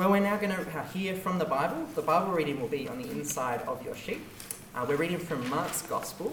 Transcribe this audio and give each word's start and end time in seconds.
Well, 0.00 0.12
we're 0.12 0.20
now 0.20 0.38
going 0.38 0.56
to 0.56 0.82
hear 0.94 1.14
from 1.14 1.38
the 1.38 1.44
Bible. 1.44 1.84
The 1.94 2.00
Bible 2.00 2.32
reading 2.32 2.58
will 2.58 2.68
be 2.68 2.88
on 2.88 3.02
the 3.02 3.10
inside 3.10 3.60
of 3.68 3.84
your 3.84 3.94
sheet. 3.94 4.22
Uh, 4.74 4.86
we're 4.88 4.96
reading 4.96 5.18
from 5.18 5.46
Mark's 5.50 5.82
Gospel 5.82 6.32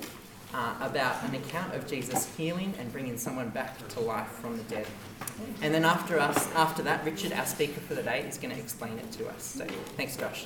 uh, 0.54 0.76
about 0.80 1.22
an 1.26 1.36
account 1.36 1.76
of 1.76 1.86
Jesus 1.86 2.34
healing 2.38 2.74
and 2.80 2.90
bringing 2.94 3.18
someone 3.18 3.50
back 3.50 3.86
to 3.90 4.00
life 4.00 4.30
from 4.30 4.56
the 4.56 4.64
dead. 4.64 4.88
And 5.62 5.74
then 5.74 5.84
after 5.84 6.18
us, 6.18 6.50
after 6.56 6.82
that, 6.84 7.04
Richard, 7.04 7.34
our 7.34 7.46
speaker 7.46 7.82
for 7.82 7.94
the 7.94 8.04
day, 8.04 8.22
is 8.22 8.38
going 8.38 8.56
to 8.56 8.62
explain 8.62 9.00
it 9.00 9.12
to 9.12 9.28
us. 9.28 9.44
So, 9.44 9.66
thanks, 9.98 10.16
Josh. 10.16 10.46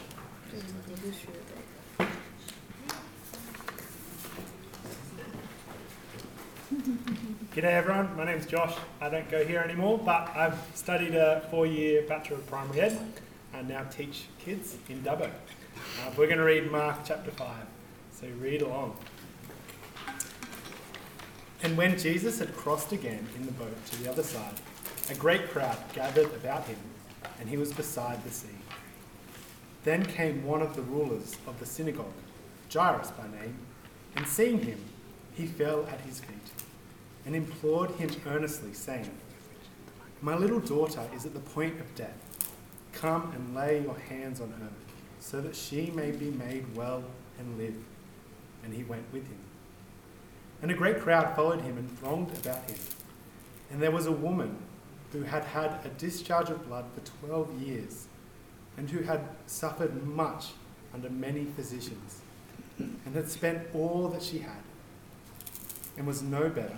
G'day 7.53 7.65
everyone, 7.65 8.15
my 8.15 8.23
name's 8.23 8.45
Josh. 8.45 8.73
I 9.01 9.09
don't 9.09 9.29
go 9.29 9.43
here 9.43 9.59
anymore, 9.59 9.97
but 9.97 10.33
I've 10.33 10.57
studied 10.73 11.15
a 11.15 11.45
four-year 11.51 12.03
Bachelor 12.07 12.37
of 12.37 12.47
Primary 12.47 12.79
Ed 12.79 12.97
and 13.53 13.67
now 13.67 13.83
teach 13.91 14.23
kids 14.39 14.77
in 14.87 15.03
Dubbo. 15.03 15.25
Uh, 15.25 16.11
we're 16.17 16.27
going 16.27 16.37
to 16.37 16.45
read 16.45 16.71
Mark 16.71 16.99
chapter 17.03 17.29
5, 17.29 17.49
so 18.13 18.27
read 18.39 18.61
along. 18.61 18.95
And 21.61 21.75
when 21.75 21.99
Jesus 21.99 22.39
had 22.39 22.55
crossed 22.55 22.93
again 22.93 23.27
in 23.35 23.45
the 23.45 23.51
boat 23.51 23.85
to 23.87 24.01
the 24.01 24.09
other 24.09 24.23
side, 24.23 24.53
a 25.09 25.15
great 25.15 25.49
crowd 25.49 25.77
gathered 25.91 26.33
about 26.33 26.63
him, 26.67 26.79
and 27.41 27.49
he 27.49 27.57
was 27.57 27.73
beside 27.73 28.23
the 28.23 28.31
sea. 28.31 28.47
Then 29.83 30.05
came 30.05 30.45
one 30.45 30.61
of 30.61 30.77
the 30.77 30.83
rulers 30.83 31.35
of 31.45 31.59
the 31.59 31.65
synagogue, 31.65 32.13
Jairus 32.73 33.11
by 33.11 33.27
name, 33.27 33.57
and 34.15 34.25
seeing 34.25 34.59
him, 34.59 34.79
he 35.33 35.47
fell 35.47 35.85
at 35.87 35.99
his 35.99 36.21
feet 36.21 36.60
and 37.25 37.35
implored 37.35 37.91
him 37.91 38.09
earnestly, 38.27 38.73
saying, 38.73 39.09
My 40.21 40.35
little 40.35 40.59
daughter 40.59 41.01
is 41.15 41.25
at 41.25 41.33
the 41.33 41.39
point 41.39 41.79
of 41.79 41.93
death. 41.95 42.17
Come 42.93 43.31
and 43.35 43.55
lay 43.55 43.81
your 43.81 43.97
hands 44.09 44.41
on 44.41 44.49
her, 44.51 44.69
so 45.19 45.41
that 45.41 45.55
she 45.55 45.91
may 45.91 46.11
be 46.11 46.31
made 46.31 46.75
well 46.75 47.03
and 47.39 47.57
live. 47.57 47.75
And 48.63 48.73
he 48.73 48.83
went 48.83 49.11
with 49.11 49.27
him. 49.27 49.39
And 50.61 50.69
a 50.69 50.75
great 50.75 50.99
crowd 50.99 51.35
followed 51.35 51.61
him 51.61 51.77
and 51.77 51.99
thronged 51.99 52.37
about 52.37 52.69
him. 52.69 52.77
And 53.71 53.81
there 53.81 53.91
was 53.91 54.05
a 54.05 54.11
woman 54.11 54.57
who 55.11 55.23
had 55.23 55.43
had 55.43 55.79
a 55.83 55.89
discharge 55.97 56.49
of 56.49 56.67
blood 56.67 56.85
for 56.93 57.25
twelve 57.25 57.51
years, 57.61 58.07
and 58.77 58.89
who 58.89 59.03
had 59.03 59.21
suffered 59.47 60.05
much 60.05 60.49
under 60.93 61.09
many 61.09 61.45
physicians, 61.45 62.21
and 62.77 63.15
had 63.15 63.29
spent 63.29 63.67
all 63.73 64.07
that 64.09 64.21
she 64.21 64.39
had, 64.39 64.61
and 65.97 66.07
was 66.07 66.21
no 66.21 66.49
better 66.49 66.77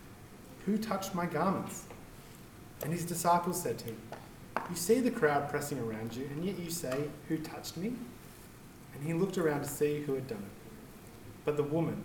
who 0.65 0.77
touched 0.77 1.15
my 1.15 1.25
garments? 1.25 1.85
And 2.83 2.91
his 2.91 3.05
disciples 3.05 3.61
said 3.61 3.77
to 3.79 3.85
him, 3.85 3.97
You 4.69 4.75
see 4.75 4.99
the 4.99 5.11
crowd 5.11 5.49
pressing 5.49 5.79
around 5.79 6.15
you, 6.15 6.25
and 6.25 6.43
yet 6.43 6.59
you 6.59 6.69
say, 6.69 7.05
Who 7.27 7.37
touched 7.37 7.77
me? 7.77 7.93
And 8.93 9.03
he 9.03 9.13
looked 9.13 9.37
around 9.37 9.61
to 9.61 9.69
see 9.69 10.01
who 10.01 10.15
had 10.15 10.27
done 10.27 10.39
it. 10.39 10.71
But 11.45 11.57
the 11.57 11.63
woman, 11.63 12.03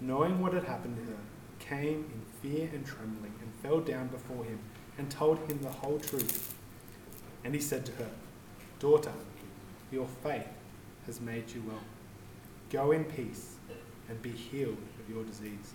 knowing 0.00 0.40
what 0.40 0.52
had 0.52 0.64
happened 0.64 0.96
to 0.96 1.12
her, 1.12 1.18
came 1.58 2.10
in 2.12 2.22
fear 2.40 2.68
and 2.72 2.84
trembling 2.84 3.32
and 3.40 3.52
fell 3.62 3.80
down 3.80 4.08
before 4.08 4.44
him 4.44 4.58
and 4.98 5.10
told 5.10 5.38
him 5.50 5.60
the 5.62 5.70
whole 5.70 5.98
truth. 5.98 6.54
And 7.44 7.54
he 7.54 7.60
said 7.60 7.86
to 7.86 7.92
her, 7.92 8.10
Daughter, 8.78 9.12
your 9.90 10.06
faith 10.22 10.48
has 11.06 11.20
made 11.20 11.50
you 11.50 11.62
well. 11.66 11.82
Go 12.70 12.92
in 12.92 13.04
peace 13.04 13.56
and 14.08 14.20
be 14.22 14.30
healed 14.30 14.78
of 15.00 15.14
your 15.14 15.24
disease. 15.24 15.74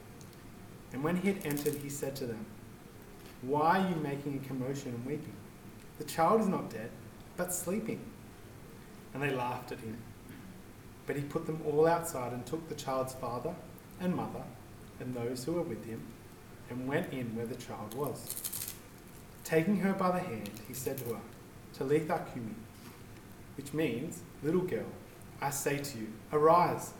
And 0.93 1.03
when 1.03 1.15
he 1.17 1.29
had 1.29 1.45
entered, 1.45 1.75
he 1.75 1.89
said 1.89 2.15
to 2.17 2.25
them, 2.25 2.45
Why 3.41 3.79
are 3.79 3.89
you 3.89 3.95
making 3.95 4.41
a 4.43 4.47
commotion 4.47 4.89
and 4.93 5.05
weeping? 5.05 5.33
The 5.97 6.03
child 6.03 6.41
is 6.41 6.47
not 6.47 6.69
dead, 6.69 6.89
but 7.37 7.53
sleeping. 7.53 7.99
And 9.13 9.23
they 9.23 9.31
laughed 9.31 9.71
at 9.71 9.79
him. 9.79 9.97
But 11.07 11.15
he 11.15 11.21
put 11.21 11.45
them 11.45 11.61
all 11.65 11.87
outside 11.87 12.33
and 12.33 12.45
took 12.45 12.67
the 12.69 12.75
child's 12.75 13.13
father 13.13 13.53
and 13.99 14.15
mother 14.15 14.43
and 14.99 15.13
those 15.13 15.43
who 15.43 15.53
were 15.53 15.61
with 15.61 15.85
him 15.85 16.01
and 16.69 16.87
went 16.87 17.11
in 17.11 17.35
where 17.35 17.45
the 17.45 17.55
child 17.55 17.93
was. 17.93 18.73
Taking 19.43 19.77
her 19.77 19.93
by 19.93 20.11
the 20.11 20.19
hand, 20.19 20.51
he 20.67 20.73
said 20.73 20.97
to 20.99 21.15
her, 21.15 21.21
Talitha 21.73 22.25
cumi, 22.31 22.55
which 23.57 23.73
means, 23.73 24.21
Little 24.43 24.61
girl, 24.61 24.85
I 25.41 25.49
say 25.49 25.77
to 25.79 25.97
you, 25.97 26.07
arise. 26.31 26.93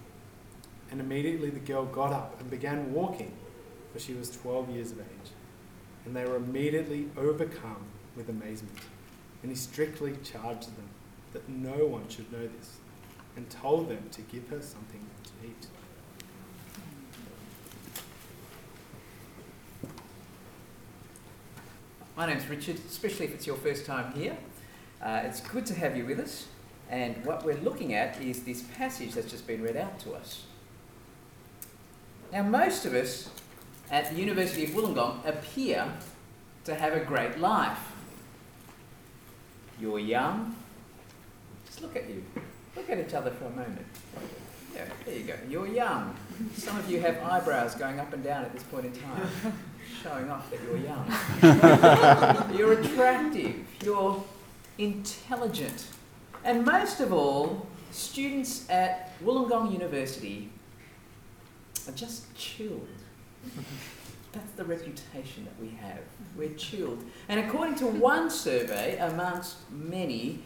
And 0.89 0.99
immediately 0.99 1.49
the 1.49 1.59
girl 1.59 1.85
got 1.85 2.11
up 2.11 2.39
and 2.41 2.49
began 2.49 2.91
walking 2.91 3.31
for 3.91 3.99
she 3.99 4.13
was 4.13 4.29
12 4.31 4.69
years 4.69 4.91
of 4.91 4.99
age. 4.99 5.31
And 6.05 6.15
they 6.15 6.25
were 6.25 6.37
immediately 6.37 7.09
overcome 7.17 7.85
with 8.15 8.29
amazement. 8.29 8.77
And 9.43 9.51
he 9.51 9.55
strictly 9.55 10.15
charged 10.23 10.75
them 10.77 10.89
that 11.33 11.47
no 11.47 11.85
one 11.85 12.07
should 12.09 12.31
know 12.31 12.47
this, 12.57 12.77
and 13.35 13.49
told 13.49 13.89
them 13.89 14.09
to 14.11 14.21
give 14.21 14.47
her 14.49 14.61
something 14.61 15.05
to 15.23 15.47
eat. 15.47 15.67
My 22.17 22.27
name's 22.27 22.47
Richard, 22.47 22.77
especially 22.87 23.25
if 23.25 23.33
it's 23.33 23.47
your 23.47 23.55
first 23.55 23.85
time 23.85 24.13
here. 24.13 24.37
Uh, 25.01 25.21
it's 25.23 25.39
good 25.41 25.65
to 25.67 25.73
have 25.73 25.95
you 25.95 26.05
with 26.05 26.19
us. 26.19 26.47
And 26.89 27.25
what 27.25 27.45
we're 27.45 27.57
looking 27.57 27.93
at 27.93 28.21
is 28.21 28.43
this 28.43 28.63
passage 28.77 29.13
that's 29.13 29.31
just 29.31 29.47
been 29.47 29.63
read 29.63 29.77
out 29.77 29.97
to 30.01 30.13
us. 30.13 30.45
Now, 32.33 32.43
most 32.43 32.85
of 32.85 32.93
us 32.93 33.29
at 33.91 34.09
the 34.09 34.15
University 34.15 34.63
of 34.63 34.69
Wollongong 34.71 35.25
appear 35.27 35.85
to 36.63 36.73
have 36.73 36.93
a 36.93 37.01
great 37.01 37.39
life. 37.39 37.91
You're 39.79 39.99
young. 39.99 40.55
Just 41.65 41.81
look 41.81 41.95
at 41.95 42.09
you. 42.09 42.23
Look 42.75 42.89
at 42.89 42.97
each 42.99 43.13
other 43.13 43.31
for 43.31 43.45
a 43.45 43.49
moment. 43.49 43.85
Yeah, 44.73 44.85
there 45.05 45.15
you 45.15 45.23
go. 45.25 45.35
You're 45.49 45.67
young. 45.67 46.15
Some 46.55 46.77
of 46.77 46.89
you 46.89 47.01
have 47.01 47.21
eyebrows 47.21 47.75
going 47.75 47.99
up 47.99 48.13
and 48.13 48.23
down 48.23 48.45
at 48.45 48.53
this 48.53 48.63
point 48.63 48.85
in 48.85 48.93
time, 48.93 49.27
showing 50.03 50.29
off 50.31 50.49
that 50.49 50.59
you're 50.63 50.77
young. 50.77 51.05
you're 52.57 52.79
attractive. 52.79 53.55
You're 53.83 54.23
intelligent. 54.77 55.87
And 56.45 56.65
most 56.65 57.01
of 57.01 57.11
all, 57.11 57.67
students 57.91 58.69
at 58.69 59.19
Wollongong 59.21 59.73
University 59.73 60.49
are 61.87 61.91
just 61.91 62.33
chilled. 62.35 62.87
That's 64.31 64.51
the 64.53 64.63
reputation 64.63 65.45
that 65.45 65.59
we 65.59 65.75
have. 65.81 65.99
We're 66.37 66.53
chilled. 66.53 67.03
And 67.27 67.39
according 67.39 67.75
to 67.75 67.87
one 67.87 68.29
survey 68.29 68.97
amongst 68.97 69.57
many, 69.69 70.39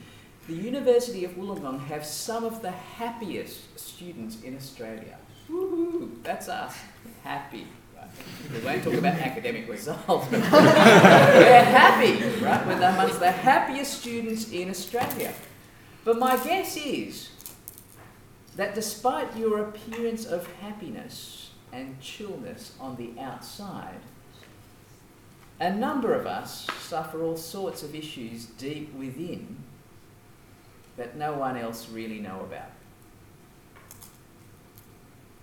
the 0.47 0.53
University 0.55 1.23
of 1.25 1.31
Wollongong 1.31 1.85
have 1.85 2.05
some 2.05 2.43
of 2.43 2.61
the 2.61 2.71
happiest 2.71 3.79
students 3.79 4.41
in 4.41 4.55
Australia. 4.55 5.17
Woo-hoo, 5.49 6.19
that's 6.23 6.49
us. 6.49 6.75
Happy. 7.23 7.67
We 8.51 8.59
won't 8.59 8.83
talk 8.83 8.93
about 8.93 9.15
academic 9.15 9.67
results. 9.67 10.07
We're 10.31 10.39
happy, 10.39 12.23
right? 12.43 12.65
We're 12.65 12.73
amongst 12.73 13.19
the 13.19 13.31
happiest 13.31 14.01
students 14.01 14.51
in 14.51 14.69
Australia. 14.69 15.33
But 16.03 16.19
my 16.19 16.37
guess 16.37 16.77
is 16.77 17.29
that 18.55 18.75
despite 18.75 19.35
your 19.35 19.59
appearance 19.59 20.25
of 20.25 20.47
happiness, 20.61 21.44
and 21.75 21.99
chillness 21.99 22.73
on 22.79 22.95
the 22.95 23.19
outside. 23.21 23.99
A 25.59 25.73
number 25.73 26.13
of 26.13 26.25
us 26.25 26.67
suffer 26.79 27.21
all 27.21 27.37
sorts 27.37 27.83
of 27.83 27.93
issues 27.93 28.45
deep 28.45 28.93
within 28.93 29.57
that 30.97 31.17
no 31.17 31.33
one 31.33 31.57
else 31.57 31.89
really 31.89 32.19
know 32.19 32.39
about. 32.41 32.71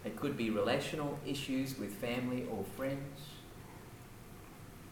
It 0.04 0.16
could 0.16 0.36
be 0.36 0.50
relational 0.50 1.18
issues 1.26 1.78
with 1.78 1.92
family 1.92 2.46
or 2.50 2.64
friends. 2.76 3.20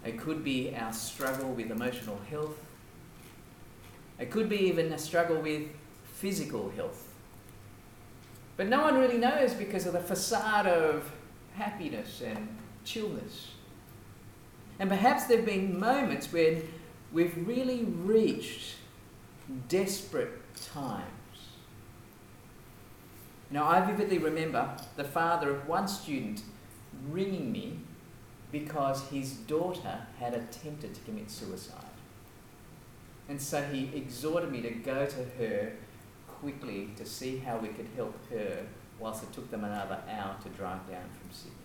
It 0.04 0.18
could 0.18 0.44
be 0.44 0.74
our 0.74 0.92
struggle 0.92 1.50
with 1.50 1.70
emotional 1.70 2.20
health. 2.30 2.58
It 4.18 4.30
could 4.30 4.48
be 4.48 4.58
even 4.68 4.92
a 4.92 4.98
struggle 4.98 5.40
with 5.40 5.68
physical 6.04 6.70
health. 6.70 7.08
But 8.56 8.68
no 8.68 8.82
one 8.82 8.98
really 8.98 9.18
knows 9.18 9.54
because 9.54 9.86
of 9.86 9.94
the 9.94 10.00
facade 10.00 10.66
of 10.66 11.10
happiness 11.60 12.22
and 12.24 12.48
chillness. 12.84 13.50
And 14.78 14.88
perhaps 14.88 15.26
there 15.26 15.36
have 15.36 15.46
been 15.46 15.78
moments 15.78 16.32
when 16.32 16.66
we've 17.12 17.36
really 17.46 17.84
reached 17.84 18.76
desperate 19.68 20.32
times. 20.56 21.04
Now, 23.50 23.68
I 23.68 23.80
vividly 23.82 24.16
remember 24.16 24.74
the 24.96 25.04
father 25.04 25.50
of 25.50 25.68
one 25.68 25.86
student 25.86 26.42
ringing 27.10 27.52
me 27.52 27.80
because 28.52 29.08
his 29.08 29.32
daughter 29.32 30.06
had 30.18 30.32
attempted 30.34 30.94
to 30.94 31.00
commit 31.02 31.30
suicide. 31.30 31.84
And 33.28 33.40
so 33.40 33.62
he 33.62 33.90
exhorted 33.94 34.50
me 34.50 34.62
to 34.62 34.70
go 34.70 35.04
to 35.04 35.24
her 35.38 35.72
quickly 36.26 36.90
to 36.96 37.04
see 37.04 37.38
how 37.38 37.58
we 37.58 37.68
could 37.68 37.88
help 37.96 38.16
her 38.30 38.64
whilst 39.00 39.22
it 39.22 39.32
took 39.32 39.50
them 39.50 39.64
another 39.64 39.98
hour 40.08 40.36
to 40.42 40.48
drive 40.50 40.86
down 40.88 41.08
from 41.18 41.30
Sydney. 41.32 41.56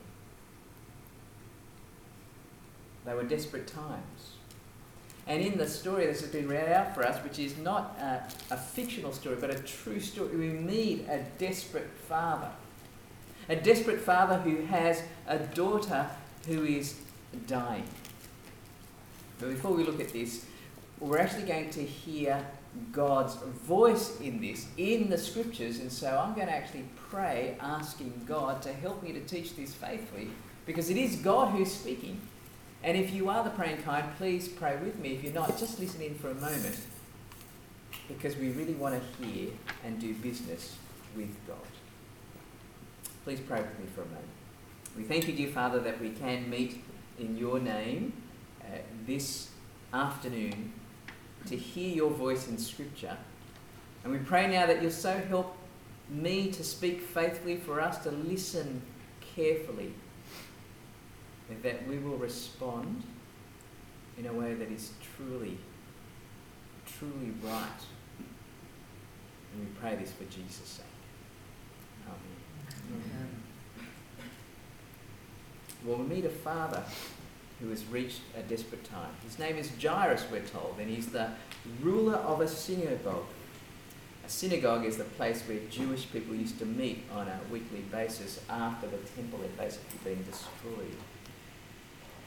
They 3.06 3.14
were 3.14 3.24
desperate 3.24 3.68
times. 3.68 4.32
And 5.28 5.42
in 5.42 5.58
the 5.58 5.68
story 5.68 6.06
that 6.06 6.20
has 6.20 6.30
been 6.30 6.48
read 6.48 6.72
out 6.72 6.94
for 6.96 7.06
us, 7.06 7.24
which 7.24 7.40
is 7.40 7.58
not 7.58 7.98
a, 8.00 8.22
a, 8.52 8.58
fictional 8.58 9.12
story 9.12 9.38
but 9.40 9.50
a 9.50 9.60
true 9.60 10.00
story, 10.00 10.36
we 10.36 10.50
meet 10.50 11.08
a 11.10 11.24
desperate 11.40 11.90
father. 12.08 12.50
A 13.50 13.56
desperate 13.56 14.00
father 14.00 14.38
who 14.38 14.64
has 14.66 15.02
a 15.28 15.40
daughter 15.40 16.08
who 16.48 16.64
is 16.64 17.00
dying. 17.48 17.88
But 19.40 19.50
before 19.50 19.72
we 19.72 19.84
look 19.84 20.00
at 20.00 20.10
this, 20.10 20.46
we're 21.00 21.18
actually 21.18 21.44
going 21.44 21.72
to 21.72 21.84
hear 21.84 22.46
God's 22.92 23.36
voice 23.36 24.20
in 24.20 24.42
this, 24.42 24.68
in 24.78 25.10
the 25.10 25.18
scriptures, 25.18 25.80
and 25.80 25.92
so 25.92 26.18
I'm 26.18 26.34
going 26.34 26.48
to 26.48 26.54
actually 26.54 26.86
pray 27.10 27.58
asking 27.60 28.22
God 28.28 28.62
to 28.64 28.74
help 28.74 29.04
me 29.04 29.14
to 29.14 29.20
teach 29.22 29.56
this 29.56 29.74
faithfully 29.74 30.30
because 30.66 30.90
it 30.90 30.98
is 30.98 31.18
God 31.18 31.52
who's 31.52 31.72
speaking. 31.72 32.20
And 32.84 32.98
if 32.98 33.14
you 33.14 33.30
are 33.30 33.44
the 33.44 33.50
praying 33.50 33.82
kind, 33.84 34.06
please 34.18 34.48
pray 34.48 34.78
with 34.78 35.00
me. 35.00 35.14
If 35.14 35.24
you're 35.24 35.34
not, 35.34 35.58
just 35.58 35.80
listen 35.80 36.02
in 36.02 36.16
for 36.16 36.30
a 36.30 36.36
moment 36.36 36.80
because 38.08 38.36
we 38.38 38.52
really 38.52 38.74
want 38.74 39.02
to 39.02 39.26
hear 39.26 39.50
and 39.84 40.00
do 40.00 40.14
business 40.16 40.76
with 41.16 41.36
God. 41.48 41.58
Please 43.24 43.40
pray 43.40 43.62
with 43.62 43.80
me 43.80 43.86
for 43.96 44.02
a 44.02 44.06
moment. 44.06 44.26
We 44.96 45.04
thank 45.04 45.28
you, 45.28 45.34
dear 45.34 45.50
Father, 45.50 45.80
that 45.80 46.00
we 46.00 46.12
can 46.12 46.50
meet 46.50 46.84
in 47.20 47.38
your 47.38 47.60
name 47.60 48.14
uh, 48.62 48.78
this 49.06 49.50
afternoon 49.94 50.74
to 51.48 51.56
hear 51.56 51.94
your 51.96 52.10
voice 52.10 52.48
in 52.48 52.58
Scripture. 52.58 53.18
And 54.04 54.14
we 54.14 54.20
pray 54.20 54.48
now 54.48 54.66
that 54.66 54.82
you'll 54.82 54.92
so 54.92 55.18
help 55.30 55.58
me 56.10 56.52
to 56.52 56.64
speak 56.64 57.02
faithfully, 57.02 57.58
for 57.58 57.82
us 57.82 57.98
to 58.04 58.12
listen 58.12 58.82
carefully 59.36 59.94
and 61.50 61.62
that 61.64 61.88
we 61.88 61.98
will 61.98 62.18
respond 62.18 63.04
in 64.18 64.26
a 64.28 64.34
way 64.34 64.54
that 64.54 64.72
is 64.72 64.92
truly, 65.16 65.58
truly 66.98 67.32
right. 67.44 67.82
And 69.54 69.62
we 69.62 69.68
pray 69.80 69.96
this 69.96 70.12
for 70.12 70.24
Jesus' 70.26 70.68
sake. 70.68 70.86
Amen. 72.08 72.20
Amen. 72.94 73.30
Well, 75.86 75.98
we 75.98 76.16
meet 76.16 76.26
a 76.26 76.30
father 76.30 76.84
who 77.60 77.70
has 77.70 77.86
reached 77.86 78.22
a 78.38 78.42
desperate 78.42 78.84
time. 78.84 79.12
His 79.24 79.40
name 79.40 79.58
is 79.58 79.72
Jairus, 79.82 80.26
we're 80.32 80.42
told, 80.42 80.76
and 80.80 80.90
he's 80.90 81.08
the 81.08 81.30
ruler 81.82 82.16
of 82.16 82.42
a 82.42 82.48
synagogue. 82.48 83.26
A 84.26 84.30
synagogue 84.30 84.86
is 84.86 84.98
the 84.98 85.04
place 85.04 85.44
where 85.44 85.60
Jewish 85.70 86.12
people 86.12 86.36
used 86.36 86.60
to 86.60 86.66
meet 86.66 87.04
on 87.14 87.28
a 87.28 87.40
weekly 87.52 87.82
basis 87.92 88.42
after 88.50 88.88
the 88.88 88.98
temple 88.98 89.40
had 89.42 89.56
basically 89.58 90.00
been 90.04 90.24
destroyed. 90.24 90.98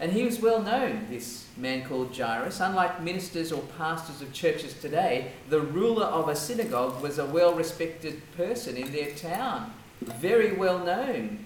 And 0.00 0.12
he 0.12 0.22
was 0.22 0.40
well 0.40 0.62
known, 0.62 1.08
this 1.10 1.46
man 1.56 1.84
called 1.84 2.16
Jairus. 2.16 2.60
Unlike 2.60 3.02
ministers 3.02 3.50
or 3.50 3.62
pastors 3.76 4.22
of 4.22 4.32
churches 4.32 4.74
today, 4.74 5.32
the 5.48 5.60
ruler 5.60 6.06
of 6.06 6.28
a 6.28 6.36
synagogue 6.36 7.02
was 7.02 7.18
a 7.18 7.26
well 7.26 7.54
respected 7.54 8.22
person 8.36 8.76
in 8.76 8.92
their 8.92 9.10
town, 9.10 9.72
very 10.00 10.52
well 10.52 10.78
known. 10.78 11.44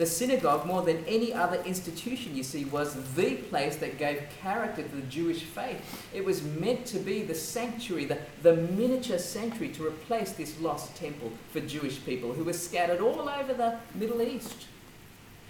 The 0.00 0.06
synagogue, 0.06 0.64
more 0.64 0.80
than 0.80 1.04
any 1.04 1.34
other 1.34 1.62
institution, 1.64 2.34
you 2.34 2.42
see, 2.42 2.64
was 2.64 2.94
the 3.16 3.34
place 3.34 3.76
that 3.76 3.98
gave 3.98 4.22
character 4.40 4.82
to 4.82 4.96
the 4.96 5.02
Jewish 5.02 5.42
faith. 5.42 6.08
It 6.14 6.24
was 6.24 6.42
meant 6.42 6.86
to 6.86 6.98
be 6.98 7.20
the 7.20 7.34
sanctuary, 7.34 8.06
the, 8.06 8.16
the 8.40 8.56
miniature 8.56 9.18
sanctuary 9.18 9.74
to 9.74 9.86
replace 9.86 10.32
this 10.32 10.58
lost 10.58 10.96
temple 10.96 11.30
for 11.52 11.60
Jewish 11.60 12.02
people 12.02 12.32
who 12.32 12.44
were 12.44 12.54
scattered 12.54 13.02
all 13.02 13.28
over 13.28 13.52
the 13.52 13.76
Middle 13.94 14.22
East. 14.22 14.68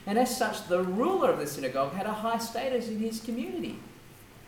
And 0.04 0.18
as 0.18 0.36
such, 0.36 0.66
the 0.66 0.82
ruler 0.82 1.30
of 1.30 1.38
the 1.38 1.46
synagogue 1.46 1.92
had 1.92 2.06
a 2.06 2.12
high 2.12 2.38
status 2.38 2.88
in 2.88 2.98
his 2.98 3.20
community. 3.20 3.78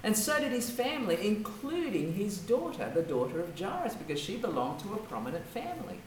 And 0.02 0.16
so 0.16 0.40
did 0.40 0.50
his 0.50 0.68
family, 0.68 1.24
including 1.24 2.14
his 2.14 2.38
daughter, 2.38 2.90
the 2.92 3.02
daughter 3.02 3.38
of 3.38 3.56
Jairus, 3.56 3.94
because 3.94 4.18
she 4.18 4.36
belonged 4.36 4.80
to 4.80 4.94
a 4.94 4.96
prominent 4.96 5.46
family. 5.46 6.00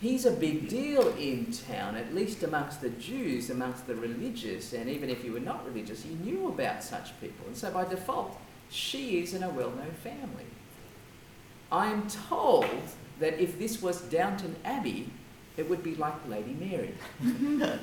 He's 0.00 0.24
a 0.24 0.30
big 0.30 0.68
deal 0.68 1.08
in 1.18 1.52
town, 1.52 1.94
at 1.94 2.14
least 2.14 2.42
amongst 2.42 2.80
the 2.80 2.88
Jews, 2.88 3.50
amongst 3.50 3.86
the 3.86 3.94
religious, 3.94 4.72
and 4.72 4.88
even 4.88 5.10
if 5.10 5.22
you 5.24 5.32
were 5.32 5.40
not 5.40 5.66
religious, 5.66 6.06
you 6.06 6.16
knew 6.16 6.48
about 6.48 6.82
such 6.82 7.18
people. 7.20 7.46
And 7.46 7.56
so 7.56 7.70
by 7.70 7.84
default, 7.84 8.38
she 8.70 9.20
is 9.20 9.34
in 9.34 9.42
a 9.42 9.50
well 9.50 9.70
known 9.70 9.92
family. 10.02 10.46
I 11.70 11.86
am 11.92 12.08
told 12.08 12.66
that 13.18 13.38
if 13.38 13.58
this 13.58 13.82
was 13.82 14.00
Downton 14.02 14.56
Abbey, 14.64 15.10
it 15.58 15.68
would 15.68 15.82
be 15.82 15.94
like 15.96 16.14
Lady 16.28 16.56
Mary. 16.58 16.94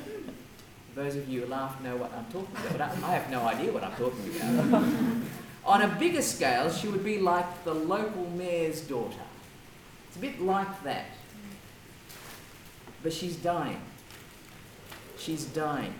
Those 0.95 1.15
of 1.15 1.29
you 1.29 1.41
who 1.41 1.47
laugh 1.47 1.79
know 1.83 1.95
what 1.97 2.11
I'm 2.13 2.25
talking 2.25 2.55
about, 2.65 2.95
but 2.95 3.03
I 3.03 3.13
have 3.13 3.29
no 3.29 3.41
idea 3.41 3.71
what 3.71 3.83
I'm 3.83 3.95
talking 3.95 4.35
about. 4.41 4.83
On 5.65 5.81
a 5.83 5.87
bigger 5.99 6.23
scale, 6.23 6.71
she 6.71 6.87
would 6.87 7.03
be 7.03 7.19
like 7.19 7.63
the 7.63 7.73
local 7.73 8.27
mayor's 8.31 8.81
daughter. 8.81 9.19
It's 10.07 10.17
a 10.17 10.19
bit 10.19 10.41
like 10.41 10.83
that. 10.83 11.05
But 13.07 13.13
she's 13.13 13.37
dying. 13.37 13.79
She's 15.17 15.45
dying. 15.45 15.93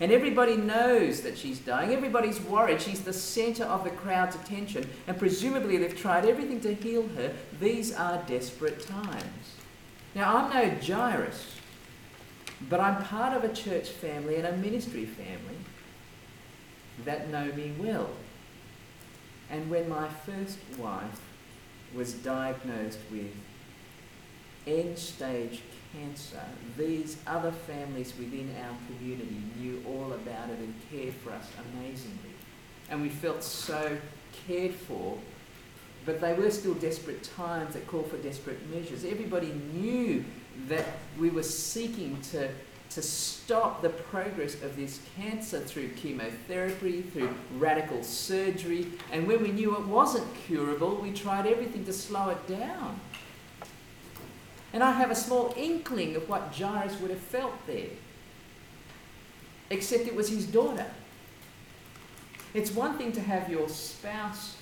And 0.00 0.12
everybody 0.12 0.54
knows 0.54 1.22
that 1.22 1.38
she's 1.38 1.58
dying. 1.58 1.92
Everybody's 1.92 2.42
worried. 2.42 2.82
She's 2.82 3.00
the 3.00 3.12
centre 3.14 3.64
of 3.64 3.84
the 3.84 3.90
crowd's 3.90 4.36
attention. 4.36 4.86
And 5.06 5.18
presumably 5.18 5.78
they've 5.78 5.96
tried 5.96 6.26
everything 6.26 6.60
to 6.60 6.74
heal 6.74 7.08
her. 7.16 7.32
These 7.58 7.94
are 7.94 8.22
desperate 8.26 8.86
times. 8.86 9.56
Now, 10.14 10.36
I'm 10.36 10.52
no 10.52 10.76
Jairus, 10.78 11.56
but 12.68 12.80
I'm 12.80 13.02
part 13.02 13.34
of 13.34 13.44
a 13.44 13.54
church 13.54 13.88
family 13.88 14.36
and 14.36 14.46
a 14.46 14.54
ministry 14.54 15.06
family 15.06 15.56
that 17.06 17.30
know 17.30 17.46
me 17.46 17.72
well. 17.78 18.10
And 19.48 19.70
when 19.70 19.88
my 19.88 20.06
first 20.06 20.58
wife 20.76 21.22
was 21.94 22.12
diagnosed 22.12 22.98
with 23.10 23.34
end 24.66 24.98
stage 24.98 25.62
cancer, 25.92 26.42
these 26.76 27.16
other 27.26 27.52
families 27.52 28.12
within 28.18 28.54
our 28.62 28.76
community 28.86 29.42
knew 29.58 29.82
all 29.86 30.12
about 30.12 30.50
it 30.50 30.58
and 30.58 30.74
cared 30.90 31.14
for 31.14 31.30
us 31.30 31.46
amazingly. 31.74 32.30
And 32.90 33.02
we 33.02 33.08
felt 33.08 33.42
so 33.42 33.96
cared 34.46 34.74
for 34.74 35.18
but 36.04 36.20
they 36.20 36.34
were 36.34 36.50
still 36.50 36.74
desperate 36.74 37.22
times 37.22 37.74
that 37.74 37.86
called 37.86 38.10
for 38.10 38.16
desperate 38.18 38.58
measures. 38.70 39.04
Everybody 39.04 39.52
knew 39.74 40.24
that 40.68 40.86
we 41.18 41.30
were 41.30 41.42
seeking 41.42 42.20
to, 42.32 42.50
to 42.90 43.02
stop 43.02 43.82
the 43.82 43.88
progress 43.88 44.60
of 44.62 44.76
this 44.76 45.00
cancer 45.16 45.60
through 45.60 45.90
chemotherapy, 45.90 47.02
through 47.02 47.34
radical 47.56 48.02
surgery, 48.02 48.88
and 49.12 49.26
when 49.26 49.42
we 49.42 49.52
knew 49.52 49.76
it 49.76 49.86
wasn't 49.86 50.26
curable, 50.46 50.96
we 50.96 51.12
tried 51.12 51.46
everything 51.46 51.84
to 51.84 51.92
slow 51.92 52.30
it 52.30 52.48
down. 52.48 53.00
And 54.72 54.82
I 54.82 54.92
have 54.92 55.10
a 55.10 55.14
small 55.14 55.52
inkling 55.56 56.16
of 56.16 56.28
what 56.28 56.54
Jairus 56.54 56.98
would 57.00 57.10
have 57.10 57.20
felt 57.20 57.66
there, 57.66 57.90
except 59.70 60.06
it 60.06 60.14
was 60.14 60.28
his 60.28 60.46
daughter. 60.46 60.86
It's 62.54 62.70
one 62.70 62.96
thing 62.98 63.12
to 63.12 63.20
have 63.20 63.50
your 63.50 63.68
spouse 63.68 64.56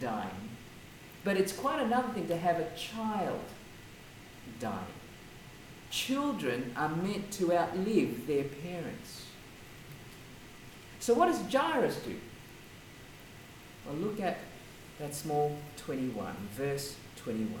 dying. 0.00 0.50
But 1.24 1.36
it's 1.36 1.52
quite 1.52 1.80
another 1.80 2.08
thing 2.12 2.26
to 2.28 2.36
have 2.36 2.58
a 2.58 2.68
child 2.76 3.40
dying. 4.58 4.78
Children 5.90 6.72
are 6.76 6.88
meant 6.88 7.30
to 7.32 7.52
outlive 7.52 8.26
their 8.26 8.44
parents. 8.44 9.26
So, 10.98 11.14
what 11.14 11.26
does 11.26 11.40
Jairus 11.52 11.96
do? 11.96 12.16
Well, 13.86 13.96
look 13.96 14.20
at 14.20 14.38
that 14.98 15.14
small 15.14 15.58
21, 15.76 16.34
verse 16.56 16.96
21. 17.16 17.60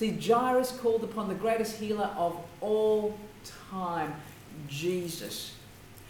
See, 0.00 0.12
Jairus 0.12 0.72
called 0.80 1.04
upon 1.04 1.28
the 1.28 1.34
greatest 1.34 1.78
healer 1.78 2.08
of 2.16 2.34
all 2.62 3.18
time, 3.70 4.14
Jesus. 4.66 5.54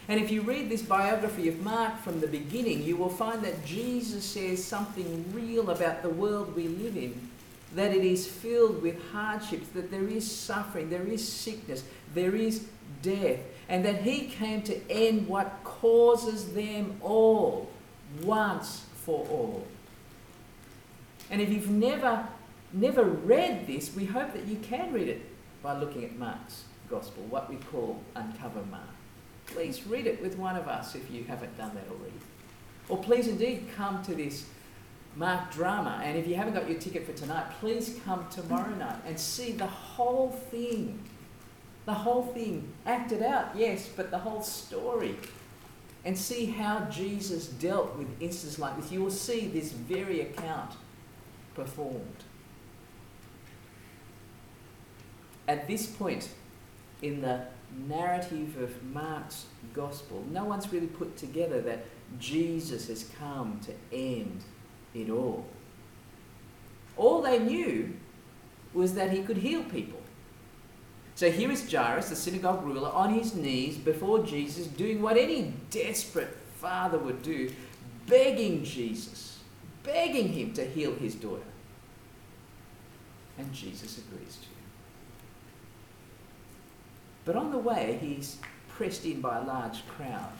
And 0.07 0.17
if 0.17 0.31
you 0.31 0.43
read 0.43 0.69
this 0.69 0.81
biography 0.81 1.49
of 1.49 1.59
Mark 1.61 1.99
from 1.99 2.21
the 2.21 2.27
beginning, 2.27 2.83
you 2.83 2.95
will 2.95 3.09
find 3.09 3.41
that 3.41 3.65
Jesus 3.65 4.23
says 4.23 4.63
something 4.63 5.25
real 5.33 5.71
about 5.71 6.03
the 6.03 6.09
world 6.09 6.55
we 6.55 6.69
live 6.69 6.95
in. 6.95 7.29
That 7.75 7.91
it 7.91 8.05
is 8.05 8.25
filled 8.25 8.81
with 8.81 8.95
hardships, 9.11 9.67
that 9.73 9.91
there 9.91 10.07
is 10.07 10.31
suffering, 10.31 10.89
there 10.89 11.05
is 11.05 11.27
sickness, 11.27 11.83
there 12.13 12.33
is 12.33 12.65
death, 13.01 13.39
and 13.67 13.83
that 13.83 14.03
He 14.03 14.27
came 14.27 14.61
to 14.61 14.89
end 14.89 15.27
what 15.27 15.65
causes 15.65 16.53
them 16.53 16.95
all 17.01 17.69
once 18.23 18.85
for 19.03 19.27
all. 19.27 19.67
And 21.29 21.41
if 21.41 21.49
you've 21.49 21.69
never, 21.69 22.25
never 22.73 23.03
read 23.03 23.67
this, 23.67 23.95
we 23.95 24.05
hope 24.05 24.33
that 24.33 24.45
you 24.45 24.57
can 24.57 24.91
read 24.93 25.07
it 25.07 25.21
by 25.61 25.77
looking 25.77 26.03
at 26.03 26.17
Mark's 26.17 26.63
Gospel, 26.89 27.23
what 27.29 27.49
we 27.49 27.55
call 27.55 28.01
Uncover 28.15 28.63
Mark. 28.69 28.83
Please 29.45 29.85
read 29.85 30.07
it 30.07 30.21
with 30.21 30.37
one 30.37 30.55
of 30.55 30.67
us 30.67 30.95
if 30.95 31.09
you 31.11 31.23
haven't 31.23 31.57
done 31.57 31.71
that 31.75 31.85
already. 31.89 32.13
Or 32.89 32.97
please 32.97 33.27
indeed 33.27 33.67
come 33.75 34.03
to 34.03 34.15
this 34.15 34.45
Mark 35.15 35.51
drama. 35.51 36.01
And 36.03 36.17
if 36.17 36.27
you 36.27 36.35
haven't 36.35 36.53
got 36.53 36.69
your 36.69 36.79
ticket 36.79 37.05
for 37.05 37.13
tonight, 37.13 37.45
please 37.59 37.99
come 38.05 38.25
tomorrow 38.29 38.73
night 38.75 39.01
and 39.05 39.19
see 39.19 39.51
the 39.51 39.67
whole 39.67 40.31
thing. 40.31 40.99
The 41.85 41.93
whole 41.93 42.23
thing 42.23 42.71
acted 42.85 43.21
out, 43.21 43.49
yes, 43.55 43.89
but 43.95 44.11
the 44.11 44.19
whole 44.19 44.41
story. 44.41 45.15
And 46.05 46.17
see 46.17 46.45
how 46.47 46.85
Jesus 46.85 47.47
dealt 47.47 47.95
with 47.95 48.07
instances 48.21 48.57
like 48.57 48.75
this. 48.79 48.91
You 48.91 49.01
will 49.01 49.11
see 49.11 49.47
this 49.47 49.71
very 49.71 50.21
account 50.21 50.71
performed. 51.53 52.23
At 55.47 55.67
this 55.67 55.87
point 55.87 56.29
in 57.01 57.21
the 57.21 57.45
narrative 57.87 58.57
of 58.61 58.83
Mark's 58.83 59.45
gospel, 59.73 60.23
no 60.31 60.45
one's 60.45 60.71
really 60.71 60.87
put 60.87 61.17
together 61.17 61.61
that 61.61 61.85
Jesus 62.19 62.87
has 62.87 63.09
come 63.17 63.59
to 63.61 63.73
end 63.95 64.43
it 64.93 65.09
all. 65.09 65.45
All 66.97 67.21
they 67.21 67.39
knew 67.39 67.93
was 68.73 68.93
that 68.95 69.11
he 69.11 69.23
could 69.23 69.37
heal 69.37 69.63
people. 69.63 69.99
So 71.15 71.29
here 71.29 71.51
is 71.51 71.71
Jairus, 71.71 72.09
the 72.09 72.15
synagogue 72.15 72.63
ruler, 72.63 72.89
on 72.89 73.13
his 73.13 73.35
knees 73.35 73.77
before 73.77 74.23
Jesus, 74.23 74.67
doing 74.67 75.01
what 75.01 75.17
any 75.17 75.53
desperate 75.69 76.37
father 76.55 76.97
would 76.97 77.21
do, 77.21 77.51
begging 78.07 78.63
Jesus, 78.63 79.39
begging 79.83 80.29
him 80.29 80.53
to 80.53 80.65
heal 80.65 80.95
his 80.95 81.15
daughter. 81.15 81.43
And 83.37 83.51
Jesus 83.53 83.99
agrees 83.99 84.37
to. 84.37 84.60
But 87.31 87.39
on 87.39 87.51
the 87.51 87.59
way, 87.59 87.97
he's 88.01 88.39
pressed 88.67 89.05
in 89.05 89.21
by 89.21 89.37
a 89.37 89.43
large 89.43 89.87
crowd. 89.87 90.33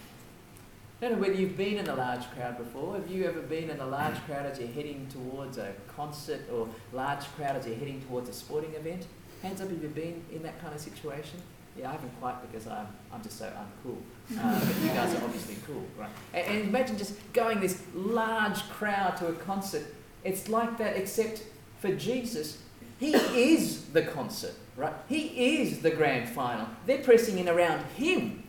I 1.00 1.06
don't 1.06 1.14
know 1.14 1.22
whether 1.22 1.36
you've 1.36 1.56
been 1.56 1.78
in 1.78 1.88
a 1.88 1.96
large 1.96 2.30
crowd 2.32 2.58
before. 2.58 2.96
Have 2.96 3.10
you 3.10 3.24
ever 3.24 3.40
been 3.40 3.70
in 3.70 3.80
a 3.80 3.86
large 3.86 4.16
crowd 4.26 4.46
as 4.46 4.60
you're 4.60 4.68
heading 4.68 5.08
towards 5.10 5.58
a 5.58 5.72
concert 5.96 6.42
or 6.52 6.68
large 6.92 7.24
crowd 7.38 7.56
as 7.56 7.66
you're 7.66 7.78
heading 7.78 8.02
towards 8.02 8.28
a 8.28 8.34
sporting 8.34 8.74
event? 8.74 9.06
Hands 9.42 9.62
up 9.62 9.72
if 9.72 9.82
you've 9.82 9.96
been 9.96 10.22
in 10.34 10.44
that 10.44 10.60
kind 10.60 10.76
of 10.76 10.82
situation. 10.82 11.42
Yeah, 11.80 11.88
I 11.88 11.92
haven't 11.94 12.12
quite 12.20 12.42
because 12.42 12.68
I'm, 12.68 12.88
I'm 13.14 13.24
just 13.24 13.38
so 13.38 13.46
uncool. 13.46 13.96
Uh, 14.38 14.60
but 14.60 14.76
you 14.82 14.90
guys 14.90 15.14
are 15.14 15.24
obviously 15.24 15.56
cool, 15.66 15.86
right? 15.98 16.10
And, 16.34 16.46
and 16.46 16.68
imagine 16.68 16.98
just 16.98 17.14
going 17.32 17.62
this 17.62 17.82
large 17.94 18.60
crowd 18.70 19.16
to 19.18 19.28
a 19.28 19.34
concert. 19.34 19.84
It's 20.26 20.50
like 20.50 20.78
that, 20.78 20.98
except 20.98 21.44
for 21.80 21.96
Jesus, 21.96 22.58
He 23.00 23.14
is 23.14 23.86
the 23.86 24.04
concert, 24.04 24.54
right? 24.82 24.94
He 25.08 25.60
is 25.60 25.82
the 25.82 25.92
grand 25.92 26.28
final. 26.30 26.68
They're 26.86 27.04
pressing 27.04 27.38
in 27.38 27.48
around 27.48 27.86
Him. 27.98 28.44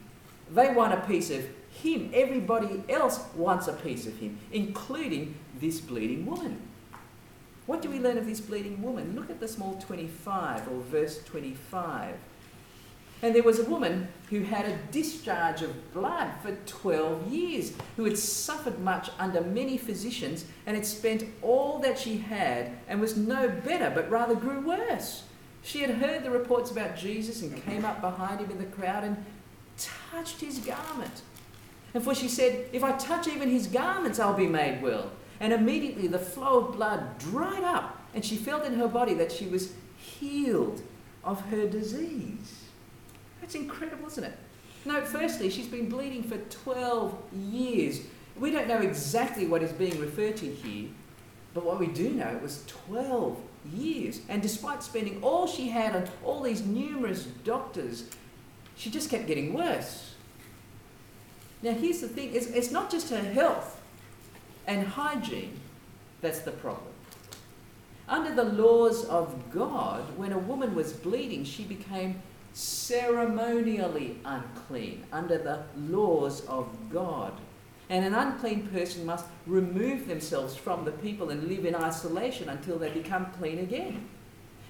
They 0.51 0.73
want 0.73 0.95
a 0.95 1.01
piece 1.07 1.31
of 1.31 1.47
Him. 1.71 2.11
Everybody 2.15 2.83
else 2.89 3.21
wants 3.35 3.69
a 3.69 3.75
piece 3.75 4.07
of 4.07 4.17
Him, 4.19 4.39
including 4.51 5.35
this 5.61 5.81
bleeding 5.81 6.27
woman. 6.27 6.61
What 7.67 7.83
do 7.83 7.91
we 7.91 8.01
learn 8.01 8.19
of 8.19 8.27
this 8.27 8.41
bleeding 8.41 8.83
woman? 8.83 9.15
Look 9.15 9.31
at 9.31 9.39
the 9.39 9.47
small 9.47 9.81
25 9.81 10.69
or 10.69 10.81
verse 10.81 11.23
25. 11.25 12.17
And 13.23 13.33
there 13.33 13.45
was 13.45 13.61
a 13.61 13.65
woman 13.65 14.09
who 14.31 14.41
had 14.41 14.67
a 14.67 14.77
discharge 14.91 15.63
of 15.63 15.95
blood 15.95 16.33
for 16.43 16.57
12 16.67 17.33
years, 17.33 17.73
who 17.97 18.05
had 18.05 18.19
suffered 18.19 18.81
much 18.81 19.11
under 19.17 19.41
many 19.41 19.79
physicians 19.79 20.45
and 20.67 20.75
had 20.75 20.85
spent 20.85 21.25
all 21.41 21.79
that 21.79 21.97
she 21.97 22.17
had 22.17 22.73
and 22.89 23.01
was 23.01 23.17
no 23.17 23.49
better, 23.49 23.93
but 23.95 24.11
rather 24.11 24.35
grew 24.35 24.61
worse. 24.61 25.23
She 25.63 25.81
had 25.81 25.91
heard 25.91 26.25
the 26.25 26.31
reports 26.31 26.71
about 26.71 26.97
Jesus 26.97 27.43
and 27.43 27.65
came 27.65 27.85
up 27.85 28.01
behind 28.01 28.41
him 28.41 28.51
in 28.51 28.59
the 28.59 28.65
crowd 28.65 29.05
and 29.05 29.25
touched 29.79 30.41
his 30.41 30.59
garment. 30.59 31.23
And 31.95 32.03
for 32.03 32.15
she 32.15 32.29
said, 32.29 32.69
If 32.73 32.83
I 32.83 32.93
touch 32.93 33.29
even 33.29 33.51
his 33.51 33.67
garments, 33.67 34.19
I'll 34.19 34.35
be 34.35 34.47
made 34.47 34.83
well. 34.83 35.11
And 35.41 35.53
immediately 35.53 36.09
the 36.09 36.19
flow 36.19 36.61
of 36.61 36.77
blood 36.77 37.19
dried 37.19 37.65
up, 37.65 38.01
and 38.15 38.25
she 38.25 38.37
felt 38.37 38.65
in 38.65 38.75
her 38.75 38.89
body 38.89 39.15
that 39.15 39.33
she 39.33 39.47
was 39.47 39.73
healed 39.97 40.83
of 41.25 41.41
her 41.47 41.67
disease. 41.67 42.65
That's 43.41 43.55
incredible, 43.55 44.07
isn't 44.07 44.25
it? 44.25 44.39
No, 44.85 45.01
firstly, 45.03 45.49
she's 45.51 45.69
been 45.69 45.89
bleeding 45.89 46.25
for 46.25 46.39
12 46.39 47.17
years. 47.51 48.01
We 48.37 48.51
don't 48.51 48.67
know 48.67 48.81
exactly 48.81 49.47
what 49.47 49.63
is 49.63 49.73
being 49.73 49.99
referred 50.01 50.37
to 50.39 50.47
here, 50.47 50.89
but 51.55 51.65
what 51.65 51.79
we 51.79 51.87
do 51.87 52.11
know 52.11 52.29
it 52.29 52.43
was 52.43 52.65
12 52.67 53.39
years. 53.71 54.21
And 54.29 54.43
despite 54.43 54.83
spending 54.83 55.23
all 55.23 55.47
she 55.47 55.69
had 55.69 55.95
on 55.95 56.09
all 56.25 56.43
these 56.43 56.65
numerous 56.65 57.25
doctors, 57.25 58.05
she 58.77 58.91
just 58.91 59.11
kept 59.11 59.27
getting 59.27 59.53
worse. 59.55 60.15
Now, 61.63 61.73
here's 61.73 62.01
the 62.01 62.09
thing 62.09 62.35
it's, 62.35 62.47
it's 62.47 62.71
not 62.71 62.91
just 62.91 63.11
her 63.11 63.23
health 63.23 63.81
and 64.67 64.87
hygiene 64.87 65.61
that's 66.21 66.41
the 66.41 66.51
problem. 66.51 66.93
Under 68.09 68.35
the 68.35 68.45
laws 68.45 69.05
of 69.05 69.51
God, 69.53 70.03
when 70.17 70.33
a 70.33 70.39
woman 70.39 70.75
was 70.75 70.93
bleeding, 70.93 71.45
she 71.45 71.65
became 71.65 72.21
ceremonially 72.53 74.19
unclean 74.25 75.05
under 75.13 75.39
the 75.39 75.63
laws 75.77 76.45
of 76.47 76.69
God. 76.93 77.33
And 77.93 78.07
an 78.07 78.15
unclean 78.15 78.69
person 78.69 79.05
must 79.05 79.27
remove 79.47 80.09
themselves 80.09 80.57
from 80.57 80.87
the 80.87 80.93
people 80.93 81.29
and 81.29 81.47
live 81.47 81.67
in 81.67 81.75
isolation 81.75 82.49
until 82.49 82.79
they 82.79 82.89
become 82.89 83.27
clean 83.39 83.59
again. 83.59 84.09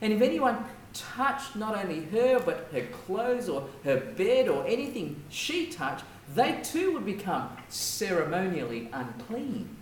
And 0.01 0.13
if 0.13 0.21
anyone 0.21 0.65
touched 0.93 1.55
not 1.55 1.77
only 1.77 2.03
her, 2.07 2.41
but 2.41 2.69
her 2.73 2.85
clothes 2.87 3.49
or 3.49 3.69
her 3.85 4.01
bed 4.01 4.49
or 4.49 4.67
anything 4.67 5.23
she 5.29 5.67
touched, 5.67 6.05
they 6.35 6.59
too 6.65 6.95
would 6.95 7.07
become 7.07 7.57
ceremonially 7.69 8.91
unclean. 8.93 9.77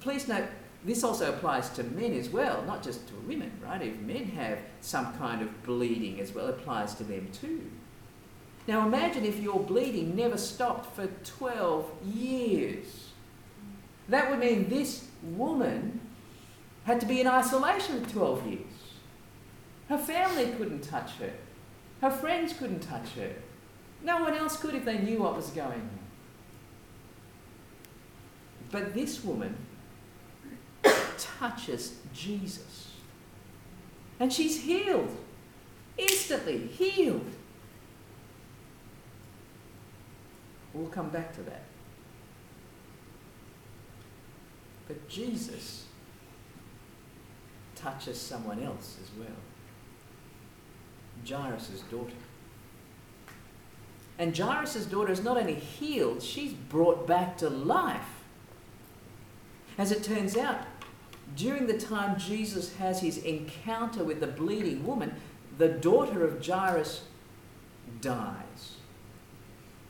Please 0.00 0.28
note, 0.28 0.44
this 0.84 1.02
also 1.04 1.30
applies 1.30 1.70
to 1.70 1.82
men 1.82 2.12
as 2.12 2.28
well, 2.28 2.62
not 2.66 2.82
just 2.82 3.08
to 3.08 3.14
women, 3.26 3.52
right? 3.64 3.80
If 3.80 3.98
men 4.00 4.26
have 4.26 4.58
some 4.82 5.14
kind 5.14 5.40
of 5.40 5.62
bleeding 5.62 6.20
as 6.20 6.34
well, 6.34 6.48
it 6.48 6.56
applies 6.56 6.94
to 6.96 7.04
them 7.04 7.28
too. 7.32 7.62
Now 8.66 8.86
imagine 8.86 9.24
if 9.24 9.40
your 9.40 9.60
bleeding 9.60 10.14
never 10.14 10.38
stopped 10.38 10.94
for 10.94 11.06
12 11.06 11.90
years. 12.04 13.08
That 14.08 14.30
would 14.30 14.38
mean 14.38 14.68
this 14.68 15.08
woman 15.22 16.00
had 16.84 17.00
to 17.00 17.06
be 17.06 17.20
in 17.20 17.26
isolation 17.26 18.04
for 18.04 18.10
12 18.10 18.46
years. 18.46 18.60
Her 19.88 19.98
family 19.98 20.52
couldn't 20.56 20.82
touch 20.82 21.12
her. 21.16 21.32
Her 22.00 22.10
friends 22.10 22.52
couldn't 22.52 22.80
touch 22.80 23.10
her. 23.16 23.32
No 24.02 24.22
one 24.22 24.34
else 24.34 24.56
could 24.56 24.74
if 24.74 24.84
they 24.84 24.98
knew 24.98 25.20
what 25.20 25.36
was 25.36 25.50
going 25.50 25.72
on. 25.72 25.98
But 28.70 28.94
this 28.94 29.22
woman 29.22 29.56
touches 31.18 31.96
Jesus. 32.12 32.92
And 34.18 34.32
she's 34.32 34.62
healed. 34.62 35.16
Instantly 35.96 36.66
healed. 36.66 37.30
We'll 40.74 40.88
come 40.88 41.10
back 41.10 41.34
to 41.34 41.42
that. 41.42 41.64
But 44.88 45.08
Jesus 45.08 45.86
touches 47.74 48.20
someone 48.20 48.62
else 48.62 48.98
as 49.02 49.10
well 49.18 49.36
Jairus' 51.28 51.82
daughter. 51.90 52.14
And 54.18 54.36
Jairus' 54.36 54.86
daughter 54.86 55.12
is 55.12 55.22
not 55.22 55.36
only 55.36 55.54
healed, 55.54 56.22
she's 56.22 56.52
brought 56.52 57.06
back 57.06 57.36
to 57.38 57.48
life. 57.48 58.22
As 59.78 59.90
it 59.90 60.04
turns 60.04 60.36
out, 60.36 60.60
during 61.34 61.66
the 61.66 61.78
time 61.78 62.18
Jesus 62.18 62.76
has 62.76 63.00
his 63.00 63.18
encounter 63.18 64.04
with 64.04 64.20
the 64.20 64.26
bleeding 64.26 64.86
woman, 64.86 65.14
the 65.58 65.68
daughter 65.68 66.24
of 66.24 66.44
Jairus 66.44 67.04
dies. 68.00 68.76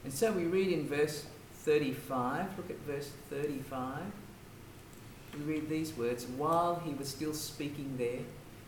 And 0.05 0.13
so 0.13 0.33
we 0.33 0.45
read 0.45 0.73
in 0.73 0.87
verse 0.87 1.27
35, 1.59 2.57
look 2.57 2.71
at 2.71 2.79
verse 2.81 3.11
35. 3.31 3.99
We 5.35 5.55
read 5.55 5.69
these 5.69 5.97
words 5.97 6.27
While 6.27 6.83
he 6.85 6.93
was 6.93 7.09
still 7.09 7.35
speaking 7.35 7.95
there, 7.97 8.21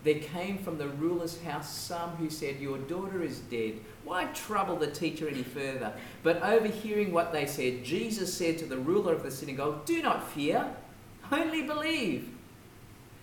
there 0.05 0.21
came 0.21 0.59
from 0.59 0.77
the 0.77 0.89
ruler's 0.89 1.41
house 1.43 1.75
some 1.75 2.11
who 2.17 2.29
said, 2.29 2.61
Your 2.61 2.79
daughter 2.79 3.23
is 3.23 3.41
dead. 3.41 3.81
Why 4.05 4.27
trouble 4.27 4.77
the 4.77 4.91
teacher 4.91 5.29
any 5.29 5.43
further? 5.43 5.95
But 6.23 6.43
overhearing 6.43 7.11
what 7.13 7.33
they 7.33 7.47
said, 7.47 7.85
Jesus 7.85 8.33
said 8.33 8.59
to 8.59 8.67
the 8.67 8.77
ruler 8.77 9.15
of 9.15 9.23
the 9.23 9.31
synagogue, 9.31 9.87
Do 9.87 10.03
not 10.03 10.29
fear, 10.31 10.67
only 11.33 11.63
believe. 11.63 12.34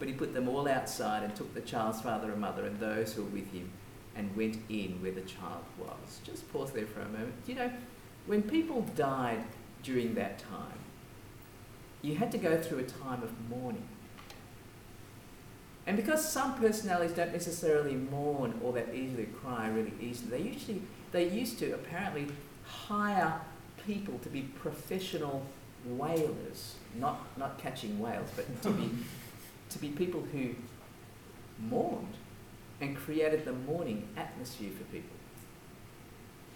But 0.00 0.08
he 0.08 0.14
put 0.14 0.34
them 0.34 0.48
all 0.48 0.66
outside 0.66 1.22
and 1.22 1.36
took 1.36 1.54
the 1.54 1.60
child's 1.60 2.00
father 2.00 2.32
and 2.32 2.40
mother 2.40 2.64
and 2.64 2.80
those 2.80 3.12
who 3.12 3.22
were 3.22 3.28
with 3.28 3.52
him 3.52 3.70
and 4.16 4.34
went 4.36 4.58
in 4.68 5.00
where 5.00 5.12
the 5.12 5.20
child 5.20 5.64
was. 5.78 6.18
Just 6.24 6.52
pause 6.52 6.72
there 6.72 6.86
for 6.86 7.00
a 7.00 7.08
moment. 7.08 7.34
You 7.46 7.54
know, 7.54 7.70
when 8.26 8.42
people 8.42 8.82
died 8.96 9.44
during 9.84 10.14
that 10.14 10.38
time, 10.38 10.78
you 12.02 12.16
had 12.16 12.32
to 12.32 12.38
go 12.38 12.60
through 12.60 12.78
a 12.78 12.84
time 12.84 13.22
of 13.22 13.30
mourning. 13.48 13.86
And 15.86 15.96
because 15.96 16.26
some 16.26 16.54
personalities 16.54 17.16
don't 17.16 17.32
necessarily 17.32 17.94
mourn 17.94 18.60
or 18.62 18.72
that 18.74 18.94
easily 18.94 19.26
cry 19.26 19.68
really 19.68 19.92
easily, 20.00 20.30
they 20.30 20.48
usually 20.48 20.82
they 21.12 21.28
used 21.28 21.58
to 21.58 21.72
apparently 21.72 22.28
hire 22.64 23.40
people 23.86 24.18
to 24.20 24.28
be 24.28 24.42
professional 24.42 25.44
wailers, 25.86 26.76
not 26.98 27.26
not 27.36 27.58
catching 27.58 27.98
whales, 27.98 28.28
but 28.36 28.62
to 28.62 28.70
be 28.70 28.90
to 29.70 29.78
be 29.78 29.88
people 29.88 30.22
who 30.32 30.50
mourned 31.58 32.14
and 32.80 32.96
created 32.96 33.44
the 33.44 33.52
mourning 33.52 34.08
atmosphere 34.16 34.70
for 34.76 34.84
people. 34.84 35.16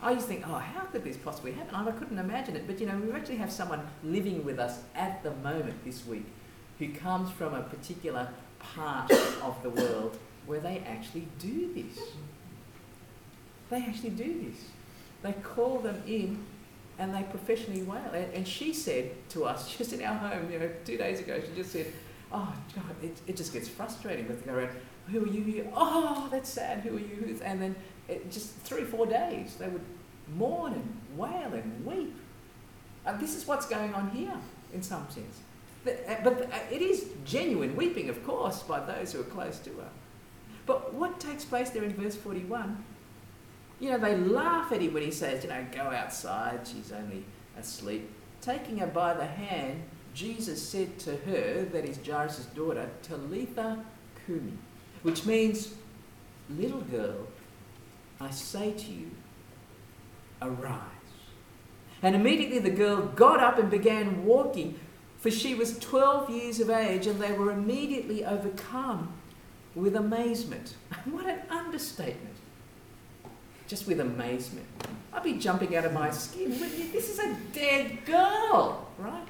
I 0.03 0.13
used 0.13 0.27
to 0.27 0.35
think, 0.35 0.47
oh, 0.47 0.59
how 0.59 0.83
could 0.87 1.05
this 1.05 1.17
possibly 1.17 1.53
happen? 1.53 1.75
I 1.75 1.91
couldn't 1.93 2.19
imagine 2.19 2.57
it. 2.57 2.67
But 2.67 2.81
you 2.81 2.87
know, 2.87 2.97
we 2.99 3.13
actually 3.13 3.37
have 3.37 3.51
someone 3.51 3.87
living 4.03 4.45
with 4.45 4.59
us 4.59 4.81
at 4.95 5.23
the 5.23 5.31
moment 5.37 5.83
this 5.85 6.07
week 6.07 6.27
who 6.79 6.89
comes 6.93 7.31
from 7.31 7.55
a 7.55 7.63
particular 7.63 8.29
part 8.59 9.11
of 9.11 9.57
the 9.63 9.71
world 9.71 10.19
where 10.47 10.61
they 10.61 10.83
actually 10.87 11.29
do 11.39 11.73
this. 11.73 11.99
They 13.71 13.79
actually 13.79 14.11
do 14.11 14.45
this. 14.51 14.61
They 15.23 15.33
call 15.33 15.79
them 15.79 16.03
in 16.07 16.45
and 16.99 17.15
they 17.15 17.23
professionally 17.23 17.83
wail. 17.83 18.11
And, 18.13 18.47
she 18.47 18.73
said 18.73 19.11
to 19.31 19.45
us, 19.45 19.75
just 19.79 19.93
in 19.93 20.03
our 20.03 20.15
home, 20.15 20.51
you 20.51 20.59
know, 20.59 20.71
two 20.85 20.97
days 20.97 21.21
ago, 21.21 21.41
she 21.41 21.55
just 21.57 21.73
said, 21.73 21.87
oh, 22.33 22.55
God, 22.75 22.97
it, 23.03 23.21
it 23.27 23.37
just 23.37 23.53
gets 23.53 23.69
frustrating 23.69 24.27
with 24.29 24.45
go 24.45 24.55
around, 24.55 24.71
who 25.11 25.25
are 25.25 25.29
you? 25.29 25.71
Oh, 25.75 26.29
that's 26.31 26.49
sad, 26.49 26.81
who 26.81 26.97
are 26.97 27.01
you? 27.01 27.39
And 27.45 27.61
then 27.61 27.77
it, 28.09 28.31
just 28.31 28.55
three, 28.57 28.85
four 28.85 29.07
days, 29.07 29.57
they 29.57 29.69
would 29.69 29.85
mourn 30.37 30.73
and 30.73 31.19
wail 31.19 31.53
and 31.53 31.85
weep. 31.85 32.15
And 33.07 33.21
this 33.21 33.37
is 33.37 33.47
what's 33.47 33.67
going 33.67 33.95
on 33.95 34.11
here, 34.11 34.37
in 34.73 34.83
some 34.83 35.07
sense. 35.11 35.41
But, 35.85 36.05
uh, 36.09 36.31
uh, 36.31 36.59
it 36.71 36.81
is 36.81 37.11
genuine 37.25 37.77
weeping, 37.77 38.09
of 38.09 38.25
course, 38.25 38.63
by 38.63 38.81
those 38.81 39.13
who 39.13 39.21
are 39.21 39.25
close 39.25 39.59
to 39.61 39.71
her. 39.71 39.91
But 40.67 40.95
what 40.95 41.21
takes 41.21 41.45
place 41.45 41.71
there 41.71 41.85
in 41.85 41.93
verse 41.95 42.17
41? 42.17 42.83
You 43.81 43.91
know, 43.91 43.99
they 43.99 44.17
laugh 44.17 44.73
at 44.73 44.81
him 44.81 44.95
when 44.95 45.03
he 45.03 45.11
says, 45.11 45.45
you 45.45 45.51
know, 45.51 45.67
go 45.73 45.83
outside, 45.83 46.61
she's 46.67 46.91
only 46.91 47.25
asleep. 47.59 48.11
Taking 48.41 48.79
her 48.79 48.87
by 48.87 49.13
the 49.13 49.27
hand, 49.27 49.83
Jesus 50.15 50.63
said 50.63 50.99
to 51.01 51.17
her, 51.17 51.65
that 51.73 51.85
is 51.85 51.99
Jairus' 52.07 52.47
daughter, 52.55 52.89
Talitha 53.03 53.85
Kumi, 54.25 54.53
which 55.03 55.27
means, 55.27 55.75
little 56.49 56.83
girl, 56.83 57.27
I 58.21 58.31
say 58.31 58.73
to 58.73 58.93
you, 58.93 59.11
arise. 60.41 60.81
And 62.03 62.15
immediately 62.15 62.61
the 62.61 62.71
girl 62.71 63.03
got 63.03 63.41
up 63.41 63.59
and 63.59 63.71
began 63.71 64.25
walking, 64.25 64.79
for 65.19 65.31
she 65.31 65.55
was 65.55 65.79
12 65.79 66.31
years 66.31 66.61
of 66.61 66.71
age, 66.71 67.07
and 67.07 67.21
they 67.21 67.33
were 67.33 67.51
immediately 67.51 68.25
overcome 68.25 69.13
with 69.75 69.97
amazement. 69.97 70.75
What 71.07 71.27
an 71.27 71.41
understatement! 71.51 72.37
Just 73.67 73.87
with 73.87 74.01
amazement. 74.01 74.67
I'd 75.13 75.23
be 75.23 75.35
jumping 75.35 75.77
out 75.77 75.85
of 75.85 75.93
my 75.93 76.11
skin. 76.11 76.51
This 76.93 77.11
is 77.11 77.19
a 77.19 77.35
dead 77.53 78.05
girl, 78.05 78.89
right? 78.99 79.27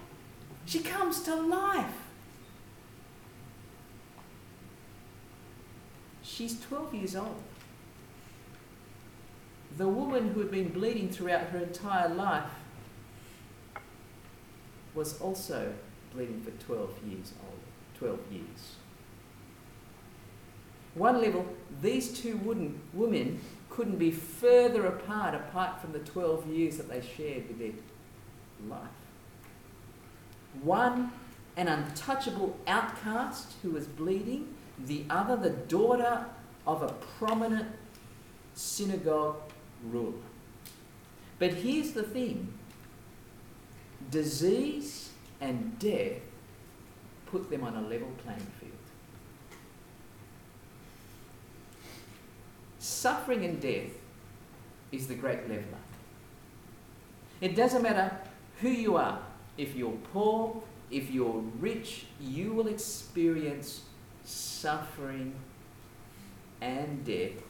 She 0.67 0.81
comes 0.81 1.23
to 1.23 1.35
life. 1.35 1.87
She's 6.23 6.61
12 6.61 6.95
years 6.95 7.17
old. 7.17 7.43
The 9.77 9.89
woman 9.89 10.31
who 10.33 10.41
had 10.41 10.51
been 10.51 10.69
bleeding 10.69 11.09
throughout 11.09 11.49
her 11.49 11.59
entire 11.59 12.09
life 12.09 12.51
was 14.95 15.21
also 15.21 15.73
bleeding 16.13 16.41
for 16.43 16.51
12 16.65 16.91
years 17.09 17.33
old. 17.45 17.59
12 17.99 18.19
years. 18.33 18.77
One 20.95 21.21
level, 21.21 21.47
these 21.83 22.21
two 22.21 22.37
wooden 22.39 22.81
women 22.93 23.41
couldn't 23.69 23.99
be 23.99 24.13
further 24.13 24.87
apart 24.87 25.35
apart 25.35 25.81
from 25.81 25.93
the 25.93 25.99
12 25.99 26.47
years 26.47 26.77
that 26.77 26.89
they 26.89 27.01
shared 27.01 27.49
with 27.49 27.59
their 27.59 27.73
life. 28.69 28.89
One, 30.63 31.13
an 31.57 31.69
untouchable 31.69 32.59
outcast 32.67 33.53
who 33.63 33.71
was 33.71 33.87
bleeding, 33.87 34.55
the 34.79 35.05
other, 35.11 35.37
the 35.37 35.51
daughter 35.51 36.27
of 36.67 36.83
a 36.83 36.93
prominent 37.19 37.69
synagogue 38.55 39.37
ruler. 39.85 40.13
But 41.39 41.55
here's 41.55 41.93
the 41.93 42.03
thing 42.03 42.53
disease 44.11 45.11
and 45.41 45.79
death 45.79 46.21
put 47.27 47.51
them 47.51 47.65
on 47.65 47.77
a 47.77 47.81
level 47.81 48.09
playing 48.23 48.47
field. 48.61 48.73
Suffering 52.79 53.45
and 53.45 53.61
death 53.61 53.91
is 54.93 55.09
the 55.09 55.15
great 55.15 55.49
leveler. 55.49 55.79
It 57.41 57.57
doesn't 57.57 57.83
matter 57.83 58.17
who 58.61 58.69
you 58.69 58.97
are, 58.97 59.19
if 59.57 59.75
you're 59.75 59.99
poor, 60.13 60.63
if 60.91 61.11
you're 61.11 61.43
rich, 61.61 62.07
you 62.21 62.53
will 62.53 62.69
experience 62.69 63.83
suffering 64.25 65.35
and 66.61 67.05
death 67.05 67.43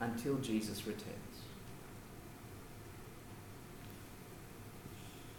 until 0.00 0.36
Jesus 0.36 0.86
returns. 0.86 1.16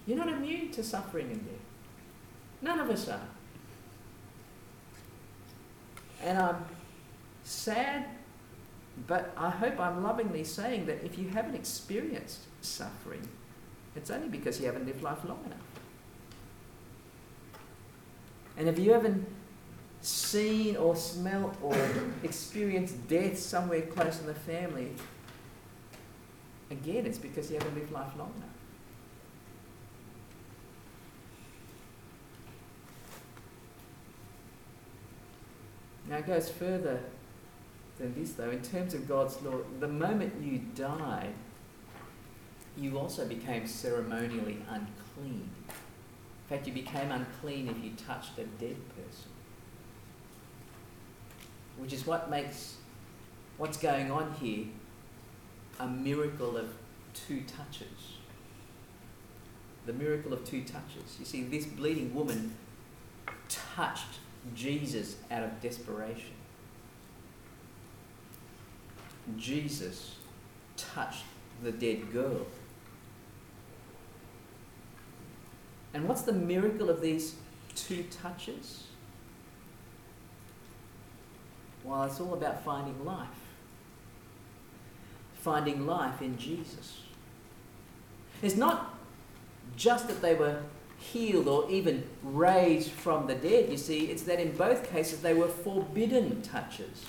You're 0.07 0.17
not 0.17 0.29
immune 0.29 0.71
to 0.71 0.83
suffering 0.83 1.31
and 1.31 1.45
death. 1.45 1.55
None 2.61 2.79
of 2.79 2.89
us 2.89 3.07
are. 3.07 3.27
And 6.23 6.37
I'm 6.37 6.65
sad, 7.43 8.05
but 9.07 9.33
I 9.35 9.49
hope 9.49 9.79
I'm 9.79 10.03
lovingly 10.03 10.43
saying 10.43 10.85
that 10.85 11.03
if 11.03 11.17
you 11.17 11.29
haven't 11.29 11.55
experienced 11.55 12.41
suffering, 12.61 13.27
it's 13.95 14.09
only 14.09 14.29
because 14.29 14.59
you 14.59 14.65
haven't 14.67 14.85
lived 14.85 15.03
life 15.03 15.23
long 15.25 15.39
enough. 15.45 15.59
And 18.57 18.67
if 18.67 18.79
you 18.79 18.93
haven't 18.93 19.27
seen 20.01 20.75
or 20.77 20.95
smelt 20.95 21.55
or 21.61 21.75
experienced 22.23 23.07
death 23.07 23.37
somewhere 23.37 23.81
close 23.81 24.19
in 24.19 24.27
the 24.27 24.33
family, 24.33 24.93
again, 26.69 27.05
it's 27.05 27.17
because 27.17 27.49
you 27.49 27.57
haven't 27.57 27.75
lived 27.75 27.91
life 27.91 28.11
long 28.17 28.31
enough. 28.37 28.49
Now 36.07 36.17
it 36.17 36.27
goes 36.27 36.49
further 36.49 36.99
than 37.97 38.13
this, 38.13 38.33
though. 38.33 38.49
In 38.49 38.61
terms 38.61 38.93
of 38.93 39.07
God's 39.07 39.41
law, 39.41 39.59
the 39.79 39.87
moment 39.87 40.33
you 40.41 40.59
died, 40.75 41.33
you 42.77 42.97
also 42.97 43.25
became 43.25 43.67
ceremonially 43.67 44.57
unclean. 44.69 45.49
In 45.67 46.57
fact, 46.57 46.67
you 46.67 46.73
became 46.73 47.11
unclean 47.11 47.69
if 47.69 47.83
you 47.83 47.91
touched 47.91 48.37
a 48.37 48.43
dead 48.43 48.77
person. 48.95 49.29
Which 51.77 51.93
is 51.93 52.05
what 52.05 52.29
makes 52.29 52.75
what's 53.57 53.77
going 53.77 54.11
on 54.11 54.33
here 54.39 54.65
a 55.79 55.87
miracle 55.87 56.57
of 56.57 56.67
two 57.13 57.41
touches. 57.41 58.17
The 59.85 59.93
miracle 59.93 60.33
of 60.33 60.45
two 60.45 60.61
touches. 60.61 61.17
You 61.19 61.25
see, 61.25 61.43
this 61.43 61.65
bleeding 61.65 62.13
woman 62.13 62.55
touched 63.49 64.19
Jesus 64.55 65.15
out 65.31 65.43
of 65.43 65.61
desperation. 65.61 66.33
Jesus 69.37 70.15
touched 70.77 71.23
the 71.63 71.71
dead 71.71 72.11
girl. 72.11 72.45
And 75.93 76.07
what's 76.07 76.21
the 76.21 76.33
miracle 76.33 76.89
of 76.89 77.01
these 77.01 77.35
two 77.75 78.03
touches? 78.03 78.83
Well, 81.83 82.03
it's 82.03 82.19
all 82.19 82.33
about 82.33 82.63
finding 82.63 83.03
life. 83.03 83.27
Finding 85.35 85.85
life 85.85 86.21
in 86.21 86.37
Jesus. 86.37 87.01
It's 88.41 88.55
not 88.55 88.97
just 89.75 90.07
that 90.07 90.21
they 90.21 90.35
were 90.35 90.61
healed 90.97 91.47
or 91.47 91.69
even 91.69 92.03
raised 92.23 92.91
from 92.91 93.25
the 93.27 93.35
dead, 93.35 93.69
you 93.69 93.77
see, 93.77 94.05
it's 94.05 94.23
that 94.23 94.39
in 94.39 94.55
both 94.55 94.89
cases 94.91 95.21
they 95.21 95.33
were 95.33 95.47
forbidden 95.47 96.41
touches. 96.43 97.03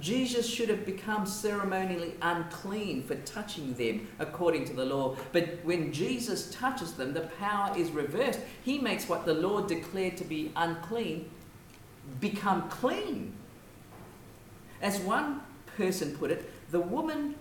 Jesus 0.00 0.48
should 0.48 0.68
have 0.68 0.84
become 0.84 1.24
ceremonially 1.24 2.14
unclean 2.20 3.02
for 3.02 3.14
touching 3.16 3.74
them 3.74 4.06
according 4.18 4.66
to 4.66 4.74
the 4.74 4.84
law. 4.84 5.16
But 5.32 5.58
when 5.64 5.92
Jesus 5.92 6.50
touches 6.54 6.92
them, 6.92 7.14
the 7.14 7.22
power 7.22 7.76
is 7.76 7.90
reversed. 7.90 8.40
He 8.62 8.78
makes 8.78 9.08
what 9.08 9.24
the 9.24 9.34
Lord 9.34 9.66
declared 9.66 10.16
to 10.18 10.24
be 10.24 10.52
unclean 10.56 11.30
become 12.20 12.68
clean. 12.68 13.32
As 14.80 14.98
one 15.00 15.42
person 15.76 16.16
put 16.16 16.30
it, 16.30 16.50
the 16.70 16.80
woman 16.80 17.34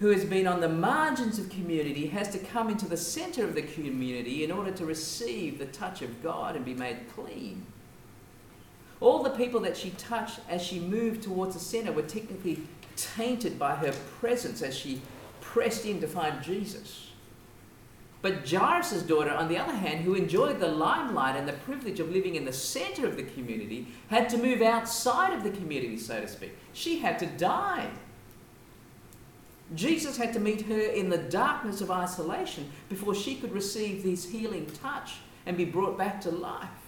who 0.00 0.08
has 0.08 0.24
been 0.24 0.46
on 0.46 0.60
the 0.60 0.68
margins 0.68 1.38
of 1.38 1.48
community 1.48 2.08
has 2.08 2.28
to 2.30 2.38
come 2.38 2.68
into 2.68 2.86
the 2.86 2.96
center 2.96 3.44
of 3.44 3.54
the 3.54 3.62
community 3.62 4.44
in 4.44 4.50
order 4.50 4.70
to 4.72 4.84
receive 4.84 5.58
the 5.58 5.66
touch 5.66 6.02
of 6.02 6.22
God 6.22 6.56
and 6.56 6.64
be 6.64 6.74
made 6.74 6.98
clean. 7.14 7.64
All 9.04 9.22
the 9.22 9.28
people 9.28 9.60
that 9.60 9.76
she 9.76 9.90
touched 9.90 10.40
as 10.48 10.62
she 10.62 10.80
moved 10.80 11.22
towards 11.22 11.52
the 11.52 11.60
center 11.60 11.92
were 11.92 12.00
technically 12.00 12.62
tainted 12.96 13.58
by 13.58 13.74
her 13.74 13.92
presence 14.18 14.62
as 14.62 14.74
she 14.74 15.02
pressed 15.42 15.84
in 15.84 16.00
to 16.00 16.08
find 16.08 16.42
Jesus. 16.42 17.10
But 18.22 18.48
Jairus' 18.48 19.02
daughter, 19.02 19.30
on 19.30 19.48
the 19.48 19.58
other 19.58 19.74
hand, 19.74 20.04
who 20.04 20.14
enjoyed 20.14 20.58
the 20.58 20.68
limelight 20.68 21.36
and 21.36 21.46
the 21.46 21.52
privilege 21.52 22.00
of 22.00 22.12
living 22.12 22.36
in 22.36 22.46
the 22.46 22.52
center 22.54 23.06
of 23.06 23.18
the 23.18 23.24
community, 23.24 23.88
had 24.08 24.30
to 24.30 24.38
move 24.38 24.62
outside 24.62 25.34
of 25.34 25.42
the 25.44 25.50
community, 25.50 25.98
so 25.98 26.22
to 26.22 26.26
speak. 26.26 26.56
She 26.72 27.00
had 27.00 27.18
to 27.18 27.26
die. 27.26 27.90
Jesus 29.74 30.16
had 30.16 30.32
to 30.32 30.40
meet 30.40 30.62
her 30.62 30.80
in 30.80 31.10
the 31.10 31.18
darkness 31.18 31.82
of 31.82 31.90
isolation 31.90 32.72
before 32.88 33.14
she 33.14 33.34
could 33.34 33.52
receive 33.52 34.02
this 34.02 34.30
healing 34.30 34.64
touch 34.82 35.16
and 35.44 35.58
be 35.58 35.66
brought 35.66 35.98
back 35.98 36.22
to 36.22 36.30
life. 36.30 36.83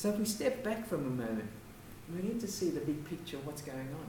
So 0.00 0.08
if 0.08 0.16
we 0.16 0.24
step 0.24 0.64
back 0.64 0.88
from 0.88 1.00
a 1.00 1.10
moment, 1.10 1.50
we 2.10 2.22
need 2.22 2.40
to 2.40 2.48
see 2.48 2.70
the 2.70 2.80
big 2.80 3.04
picture 3.04 3.36
of 3.36 3.46
what's 3.46 3.60
going 3.60 3.76
on. 3.76 4.06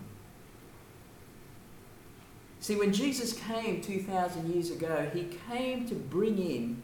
See, 2.61 2.77
when 2.77 2.93
Jesus 2.93 3.33
came 3.33 3.81
2,000 3.81 4.53
years 4.53 4.71
ago, 4.71 5.11
he 5.13 5.27
came 5.49 5.85
to 5.89 5.95
bring 5.95 6.37
in 6.37 6.81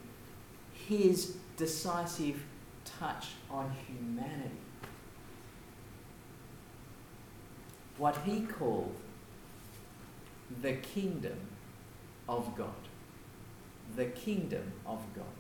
his 0.90 1.38
decisive 1.56 2.44
touch 3.00 3.28
on 3.50 3.74
humanity. 3.88 4.52
What 7.98 8.18
he 8.26 8.42
called 8.42 8.94
the 10.62 10.74
kingdom 10.74 11.40
of 12.28 12.58
God. 12.58 12.76
The 13.96 14.08
kingdom 14.08 14.74
of 14.86 15.02
God. 15.16 15.37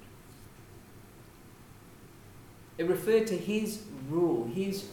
It 2.78 2.88
referred 2.88 3.28
to 3.28 3.38
his 3.38 3.84
rule, 4.10 4.50
his 4.54 4.86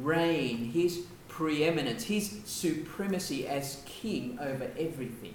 reign, 0.00 0.70
his 0.70 1.06
preeminence, 1.28 2.04
his 2.04 2.40
supremacy 2.44 3.46
as 3.46 3.82
king 3.86 4.38
over 4.40 4.70
everything. 4.78 5.34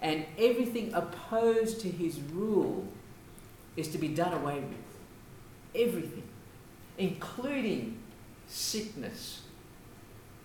And 0.00 0.24
everything 0.38 0.94
opposed 0.94 1.80
to 1.80 1.90
his 1.90 2.20
rule 2.20 2.86
is 3.76 3.88
to 3.88 3.98
be 3.98 4.08
done 4.08 4.32
away 4.32 4.60
with. 4.60 5.82
Everything, 5.82 6.22
including 6.96 7.98
sickness 8.46 9.42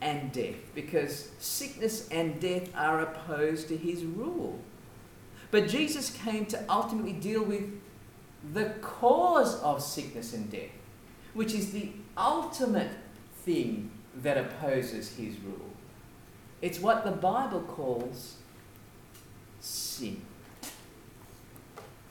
and 0.02 0.32
death, 0.32 0.56
because 0.74 1.30
sickness 1.40 2.08
and 2.10 2.40
death 2.40 2.70
are 2.76 3.02
opposed 3.02 3.68
to 3.70 3.78
his 3.78 4.04
rule. 4.04 4.60
But 5.52 5.68
Jesus 5.68 6.10
came 6.10 6.46
to 6.48 6.64
ultimately 6.70 7.14
deal 7.14 7.44
with 7.44 7.70
the 8.54 8.66
cause 8.82 9.60
of 9.62 9.82
sickness 9.82 10.34
and 10.34 10.52
death, 10.52 10.70
which 11.34 11.54
is 11.54 11.72
the 11.72 11.90
ultimate 12.18 12.92
thing 13.44 13.92
that 14.22 14.38
opposes 14.38 15.16
his 15.16 15.38
rule. 15.40 15.70
It's 16.62 16.80
what 16.80 17.04
the 17.04 17.12
Bible 17.12 17.62
calls 17.62 18.36
sin. 19.60 20.22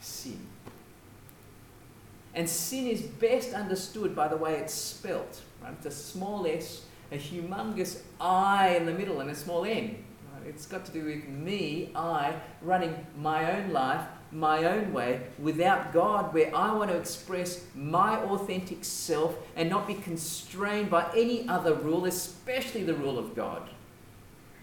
Sin. 0.01 0.47
And 2.35 2.49
sin 2.49 2.89
is 2.89 3.03
best 3.03 3.55
understood 3.55 4.15
by 4.15 4.29
the 4.29 4.37
way 4.37 4.55
it's 4.55 4.75
spelt. 4.75 5.41
Right? 5.63 5.73
It's 5.73 5.87
a 5.87 5.91
small 5.91 6.47
s, 6.47 6.83
a 7.13 7.17
humongous 7.17 8.01
I 8.21 8.77
in 8.77 8.87
the 8.87 8.93
middle, 8.93 9.21
and 9.21 9.31
a 9.31 9.35
small 9.35 9.65
n. 9.65 10.05
Right? 10.35 10.47
It's 10.49 10.67
got 10.67 10.85
to 10.87 10.93
do 10.93 11.05
with 11.05 11.29
me, 11.29 11.91
I, 11.95 12.35
running 12.61 13.07
my 13.17 13.57
own 13.57 13.71
life 13.71 14.03
my 14.35 14.65
own 14.65 14.93
way 14.93 15.21
without 15.39 15.93
God, 15.93 16.35
where 16.35 16.55
I 16.55 16.75
want 16.75 16.91
to 16.91 16.97
express 16.97 17.65
my 17.75 18.19
authentic 18.19 18.85
self 18.85 19.37
and 19.55 19.71
not 19.71 19.87
be 19.87 19.95
constrained 19.95 20.91
by 20.91 21.09
any 21.17 21.49
other 21.49 21.75
rule, 21.75 22.05
especially 22.05 22.83
the 22.83 22.95
rule 22.95 23.19
of 23.19 23.37
God. 23.37 23.71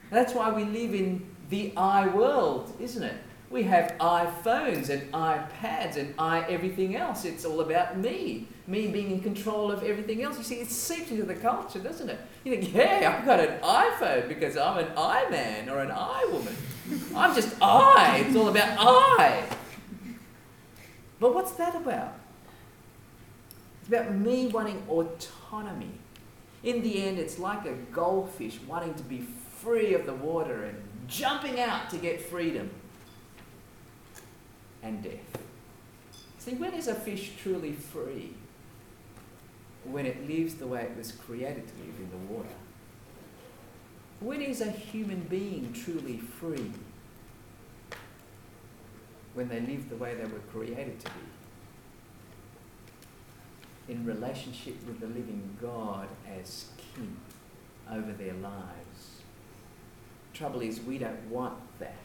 That's 0.10 0.34
why 0.34 0.52
we 0.52 0.66
live 0.66 0.94
in 0.94 1.26
the 1.50 1.72
I 1.78 2.08
world, 2.08 2.74
isn't 2.80 3.02
it? 3.02 3.16
We 3.50 3.64
have 3.64 3.96
iPhones 4.00 4.90
and 4.90 5.12
iPads 5.12 5.98
and 5.98 6.14
i 6.18 6.40
everything 6.50 6.96
else. 6.96 7.26
It's 7.26 7.44
all 7.44 7.60
about 7.60 7.98
me, 7.98 8.48
me 8.68 8.88
being 8.88 9.12
in 9.12 9.20
control 9.20 9.72
of 9.72 9.84
everything 9.84 10.24
else. 10.24 10.38
You 10.38 10.44
see, 10.44 10.56
it 10.56 10.70
seeps 10.70 11.12
into 11.12 11.24
the 11.24 11.36
culture, 11.36 11.80
doesn't 11.80 12.10
it? 12.10 12.20
You 12.46 12.56
think, 12.56 12.74
yeah, 12.74 13.18
I've 13.18 13.26
got 13.26 13.40
an 13.42 13.60
iPhone 13.62 14.30
because 14.30 14.56
I'm 14.56 14.78
an 14.78 14.92
I 14.98 15.30
man 15.30 15.70
or 15.70 15.80
an 15.80 15.92
I 15.92 16.26
woman. 16.32 16.56
I'm 17.16 17.36
just 17.36 17.56
I. 17.62 18.24
It's 18.26 18.36
all 18.36 18.50
about 18.50 18.78
I. 18.80 19.44
But 21.22 21.36
what's 21.36 21.52
that 21.52 21.76
about? 21.76 22.16
It's 23.80 23.90
about 23.90 24.16
me 24.16 24.48
wanting 24.48 24.82
autonomy. 24.90 25.92
In 26.64 26.82
the 26.82 27.04
end, 27.04 27.20
it's 27.20 27.38
like 27.38 27.64
a 27.68 27.74
goldfish 27.94 28.60
wanting 28.68 28.96
to 28.96 29.04
be 29.04 29.20
free 29.60 29.94
of 29.94 30.08
the 30.08 30.16
water 30.16 30.64
and 30.64 30.82
jumping 31.08 31.60
out 31.60 31.92
to 31.92 31.98
get 31.98 32.22
freedom 32.22 32.72
and 34.82 35.04
death. 35.04 35.38
See, 36.40 36.56
when 36.56 36.74
is 36.74 36.88
a 36.88 36.96
fish 36.96 37.34
truly 37.40 37.74
free? 37.74 38.34
When 39.84 40.08
it 40.08 40.28
lives 40.28 40.56
the 40.56 40.66
way 40.66 40.82
it 40.82 40.98
was 40.98 41.12
created 41.12 41.68
to 41.68 41.74
live 41.86 42.00
in 42.00 42.10
the 42.10 42.34
water. 42.34 42.50
When 44.22 44.42
is 44.42 44.62
a 44.62 44.72
human 44.72 45.20
being 45.22 45.72
truly 45.72 46.18
free? 46.18 46.72
When 49.34 49.48
they 49.48 49.62
live 49.62 49.90
the 49.90 49.96
way 49.96 50.16
they 50.16 50.26
were 50.26 50.40
created 50.52 51.00
to 51.00 51.12
be. 53.88 53.94
In 53.94 54.06
relationship 54.06 54.76
with 54.86 55.00
the 55.00 55.08
living 55.08 55.58
God 55.62 56.08
as 56.40 56.66
King 56.78 57.18
over 57.92 58.12
their 58.14 58.34
lives. 58.34 59.22
Trouble 60.34 60.62
is, 60.62 60.80
we 60.82 60.98
don't 60.98 61.30
want 61.30 61.58
that 61.80 61.96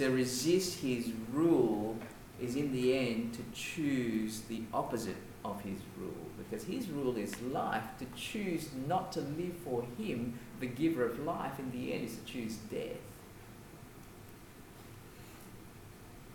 to 0.00 0.08
resist 0.08 0.80
his 0.80 1.12
rule 1.30 1.94
is 2.40 2.56
in 2.56 2.72
the 2.72 2.96
end 2.96 3.34
to 3.34 3.42
choose 3.52 4.40
the 4.48 4.62
opposite 4.72 5.16
of 5.44 5.60
his 5.60 5.78
rule 5.98 6.26
because 6.38 6.64
his 6.64 6.88
rule 6.88 7.18
is 7.18 7.38
life 7.42 7.84
to 7.98 8.06
choose 8.16 8.70
not 8.88 9.12
to 9.12 9.20
live 9.20 9.54
for 9.62 9.84
him 9.98 10.38
the 10.60 10.66
giver 10.66 11.04
of 11.04 11.18
life 11.20 11.58
in 11.58 11.70
the 11.70 11.92
end 11.92 12.04
is 12.04 12.16
to 12.16 12.24
choose 12.24 12.56
death 12.70 12.96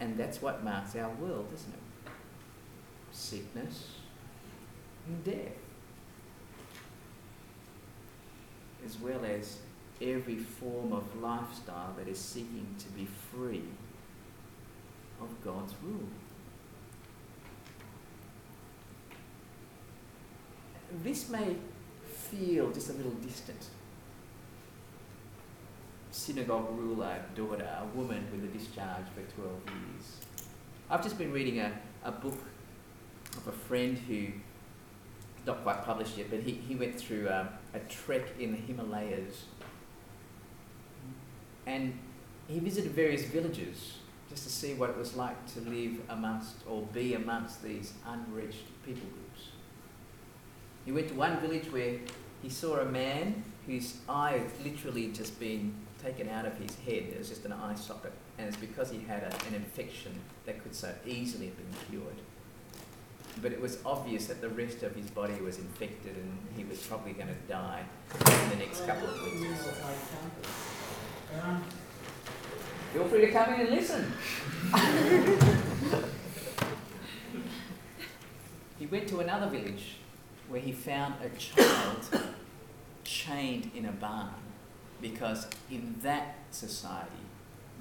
and 0.06 0.18
that's 0.18 0.40
what 0.40 0.64
marks 0.64 0.96
our 0.96 1.10
world, 1.16 1.48
isn't 1.52 1.74
it? 1.74 2.12
Sickness 3.12 3.88
and 5.08 5.24
death. 5.24 5.58
As 8.86 9.00
well 9.00 9.26
as 9.26 9.58
every 10.00 10.36
form 10.38 10.94
of 10.94 11.04
lifestyle 11.20 11.94
that 11.98 12.08
is 12.08 12.20
seeking 12.20 12.68
to 12.78 12.88
be 12.90 13.06
free 13.06 13.64
of 15.20 15.44
God's 15.44 15.74
rule. 15.84 16.08
This 21.04 21.30
may 21.30 21.56
feel 22.30 22.72
just 22.72 22.92
a 22.92 22.94
little 22.94 23.12
distant. 23.14 23.70
Synagogue 26.16 26.70
ruler, 26.72 27.20
daughter, 27.36 27.68
a 27.78 27.86
woman 27.98 28.26
with 28.32 28.46
a 28.46 28.48
discharge 28.48 29.04
for 29.14 29.22
12 29.36 29.52
years. 29.68 30.18
I've 30.90 31.04
just 31.04 31.18
been 31.18 31.34
reading 31.34 31.60
a, 31.60 31.74
a 32.06 32.12
book 32.12 32.40
of 33.36 33.48
a 33.48 33.52
friend 33.52 33.98
who, 33.98 34.28
not 35.46 35.62
quite 35.64 35.84
published 35.84 36.18
yet, 36.18 36.28
but 36.30 36.40
he, 36.40 36.54
he 36.54 36.76
went 36.76 36.98
through 36.98 37.30
um, 37.30 37.50
a 37.74 37.80
trek 37.80 38.24
in 38.40 38.54
the 38.54 38.58
Himalayas 38.58 39.44
and 41.66 42.00
he 42.48 42.60
visited 42.60 42.94
various 42.94 43.26
villages 43.26 43.98
just 44.30 44.44
to 44.44 44.50
see 44.50 44.74
what 44.74 44.90
it 44.90 44.98
was 44.98 45.18
like 45.18 45.46
to 45.54 45.60
live 45.70 46.00
amongst 46.08 46.56
or 46.66 46.84
be 46.94 47.16
amongst 47.16 47.62
these 47.62 47.92
unreached 48.08 48.68
people 48.86 49.08
groups. 49.10 49.50
He 50.86 50.94
went 50.94 51.10
to 51.10 51.14
one 51.16 51.42
village 51.42 51.70
where 51.74 52.00
he 52.42 52.50
saw 52.50 52.78
a 52.78 52.86
man 52.86 53.44
whose 53.66 53.98
eye 54.08 54.38
had 54.38 54.66
literally 54.66 55.12
just 55.12 55.38
been 55.40 55.74
taken 56.06 56.30
out 56.30 56.46
of 56.46 56.56
his 56.58 56.76
head. 56.86 57.06
It 57.12 57.18
was 57.18 57.30
just 57.30 57.46
an 57.46 57.54
eye 57.54 57.74
socket, 57.76 58.14
and 58.38 58.48
it's 58.48 58.58
because 58.58 58.92
he 58.92 59.00
had 59.08 59.24
a, 59.24 59.34
an 59.48 59.56
infection 59.56 60.14
that 60.46 60.62
could 60.62 60.76
so 60.76 60.94
easily 61.06 61.48
have 61.48 61.58
been 61.58 61.74
cured. 61.90 62.18
But 63.42 63.52
it 63.52 63.60
was 63.60 63.80
obvious 63.86 64.28
that 64.28 64.40
the 64.40 64.50
rest 64.50 64.84
of 64.84 64.96
his 64.96 65.10
body 65.10 65.34
was 65.42 65.58
infected 65.58 66.16
and 66.16 66.38
he 66.56 66.64
was 66.64 66.80
probably 66.80 67.12
going 67.12 67.28
to 67.28 67.34
die 67.50 67.84
in 68.14 68.50
the 68.52 68.56
next 68.56 68.86
couple 68.86 69.10
of 69.10 69.22
weeks. 69.24 69.68
Feel 72.94 73.08
free 73.10 73.22
to 73.22 73.32
come 73.32 73.56
in 73.56 73.62
and 73.62 73.70
listen. 73.72 74.14
he 78.80 78.86
went 78.86 79.10
to 79.10 79.20
another 79.20 79.48
village 79.48 79.98
where 80.48 80.62
he 80.62 80.72
found 80.72 81.16
a 81.22 81.28
child 81.38 82.08
chained 83.04 83.70
in 83.76 83.86
a 83.88 83.92
barn 83.92 84.45
because 85.02 85.48
in 85.70 85.96
that 86.02 86.36
society 86.52 87.12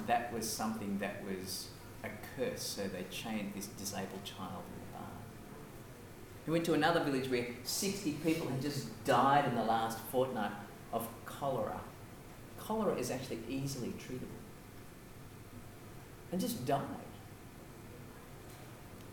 that 0.06 0.32
was 0.32 0.48
something 0.48 0.98
that 0.98 1.22
was 1.24 1.68
a 2.02 2.08
curse. 2.36 2.62
So 2.62 2.82
they 2.82 3.04
chained 3.10 3.52
this 3.54 3.66
disabled 3.66 4.24
child 4.24 4.62
in 4.66 4.80
the 4.80 4.98
barn. 4.98 5.10
He 6.44 6.50
went 6.50 6.64
to 6.66 6.74
another 6.74 7.02
village 7.02 7.28
where 7.30 7.46
60 7.62 8.12
people 8.24 8.48
had 8.48 8.60
just 8.60 9.04
died 9.04 9.46
in 9.46 9.54
the 9.54 9.64
last 9.64 9.98
fortnight 10.10 10.52
of 10.92 11.08
cholera. 11.24 11.80
Cholera 12.58 12.94
is 12.96 13.10
actually 13.10 13.40
easily 13.48 13.88
treatable. 13.98 14.40
And 16.32 16.40
just 16.40 16.66
died. 16.66 16.82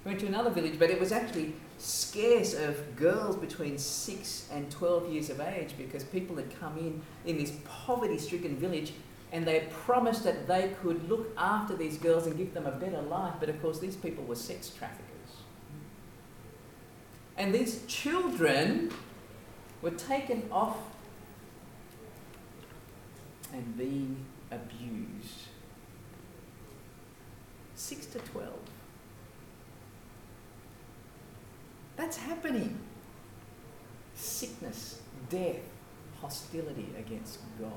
He 0.04 0.10
went 0.10 0.20
to 0.22 0.28
another 0.28 0.50
village 0.50 0.80
but 0.80 0.90
it 0.90 1.00
was 1.00 1.12
actually 1.12 1.54
scarce 1.82 2.54
of 2.54 2.96
girls 2.96 3.36
between 3.36 3.78
6 3.78 4.48
and 4.52 4.70
12 4.70 5.12
years 5.12 5.30
of 5.30 5.40
age 5.40 5.74
because 5.78 6.04
people 6.04 6.36
had 6.36 6.60
come 6.60 6.78
in 6.78 7.02
in 7.26 7.38
this 7.38 7.54
poverty 7.66 8.18
stricken 8.18 8.56
village 8.56 8.94
and 9.32 9.46
they 9.46 9.68
promised 9.72 10.24
that 10.26 10.48
they 10.48 10.74
could 10.82 11.10
look 11.10 11.32
after 11.38 11.76
these 11.76 11.98
girls 11.98 12.28
and 12.28 12.38
give 12.38 12.54
them 12.54 12.66
a 12.66 12.72
better 12.72 13.02
life, 13.02 13.34
but 13.40 13.50
of 13.50 13.62
course, 13.62 13.80
these 13.80 13.96
people 13.96 14.24
were 14.26 14.36
sex 14.36 14.70
traffickers. 14.70 15.08
And 17.38 17.56
these 17.56 17.84
children 17.88 18.92
were 19.82 19.92
taken 19.92 20.48
off 20.52 20.78
and 23.54 23.78
being 23.78 24.26
abused. 24.52 25.48
6 27.76 28.06
to 28.08 28.20
12. 28.20 28.52
That's 32.12 32.24
happening. 32.24 32.78
Sickness, 34.16 35.00
death, 35.30 35.62
hostility 36.20 36.90
against 37.00 37.40
God. 37.58 37.72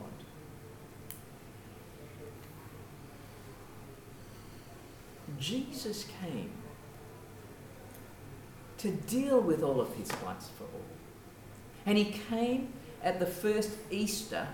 Jesus 5.38 6.06
came 6.20 6.50
to 8.78 8.90
deal 8.90 9.40
with 9.40 9.62
all 9.62 9.80
of 9.80 9.94
his 9.94 10.10
once 10.24 10.50
for 10.58 10.64
all. 10.64 10.84
And 11.86 11.96
he 11.96 12.06
came 12.28 12.72
at 13.04 13.20
the 13.20 13.26
first 13.26 13.70
Easter 13.92 14.48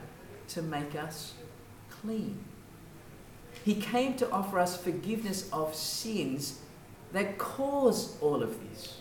to 0.49 0.61
make 0.61 0.95
us 0.95 1.33
clean. 1.89 2.45
He 3.65 3.77
came 3.77 4.13
to 4.19 4.31
offer 4.31 4.59
us 4.59 4.77
forgiveness 4.77 5.49
of 5.55 5.75
sins 5.75 6.59
that 7.13 7.39
cause 7.39 8.19
all 8.21 8.43
of 8.43 8.61
this 8.69 9.00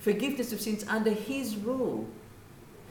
forgiveness 0.00 0.52
of 0.52 0.60
sins 0.60 0.84
under 0.88 1.12
His 1.12 1.56
rule. 1.56 2.08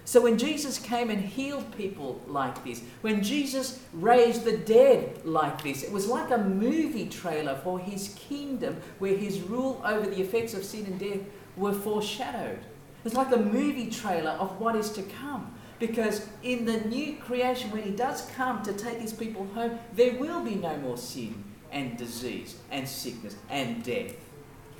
So 0.05 0.21
when 0.21 0.39
Jesus 0.39 0.79
came 0.79 1.11
and 1.11 1.21
healed 1.21 1.71
people 1.77 2.19
like 2.25 2.63
this, 2.63 2.81
when 3.01 3.21
Jesus 3.21 3.79
raised 3.93 4.43
the 4.43 4.57
dead 4.57 5.23
like 5.23 5.61
this, 5.61 5.83
it 5.83 5.91
was 5.91 6.07
like 6.07 6.31
a 6.31 6.37
movie 6.37 7.07
trailer 7.07 7.59
for 7.63 7.77
His 7.77 8.15
kingdom 8.15 8.77
where 8.97 9.15
His 9.15 9.41
rule 9.41 9.79
over 9.85 10.07
the 10.07 10.19
effects 10.19 10.55
of 10.55 10.63
sin 10.63 10.85
and 10.87 10.99
death 10.99 11.19
were 11.57 11.73
foreshadowed. 11.73 12.59
It's 13.05 13.15
like 13.15 13.31
a 13.31 13.37
movie 13.37 13.89
trailer 13.91 14.31
of 14.31 14.59
what 14.59 14.75
is 14.75 14.91
to 14.93 15.03
come. 15.03 15.53
Because 15.77 16.27
in 16.43 16.65
the 16.65 16.81
new 16.81 17.15
creation, 17.17 17.71
when 17.71 17.83
He 17.83 17.91
does 17.91 18.29
come 18.35 18.63
to 18.63 18.73
take 18.73 18.97
His 18.99 19.13
people 19.13 19.45
home, 19.53 19.77
there 19.93 20.15
will 20.15 20.43
be 20.43 20.55
no 20.55 20.75
more 20.77 20.97
sin 20.97 21.43
and 21.71 21.97
disease 21.97 22.55
and 22.71 22.87
sickness 22.87 23.35
and 23.49 23.83
death. 23.83 24.15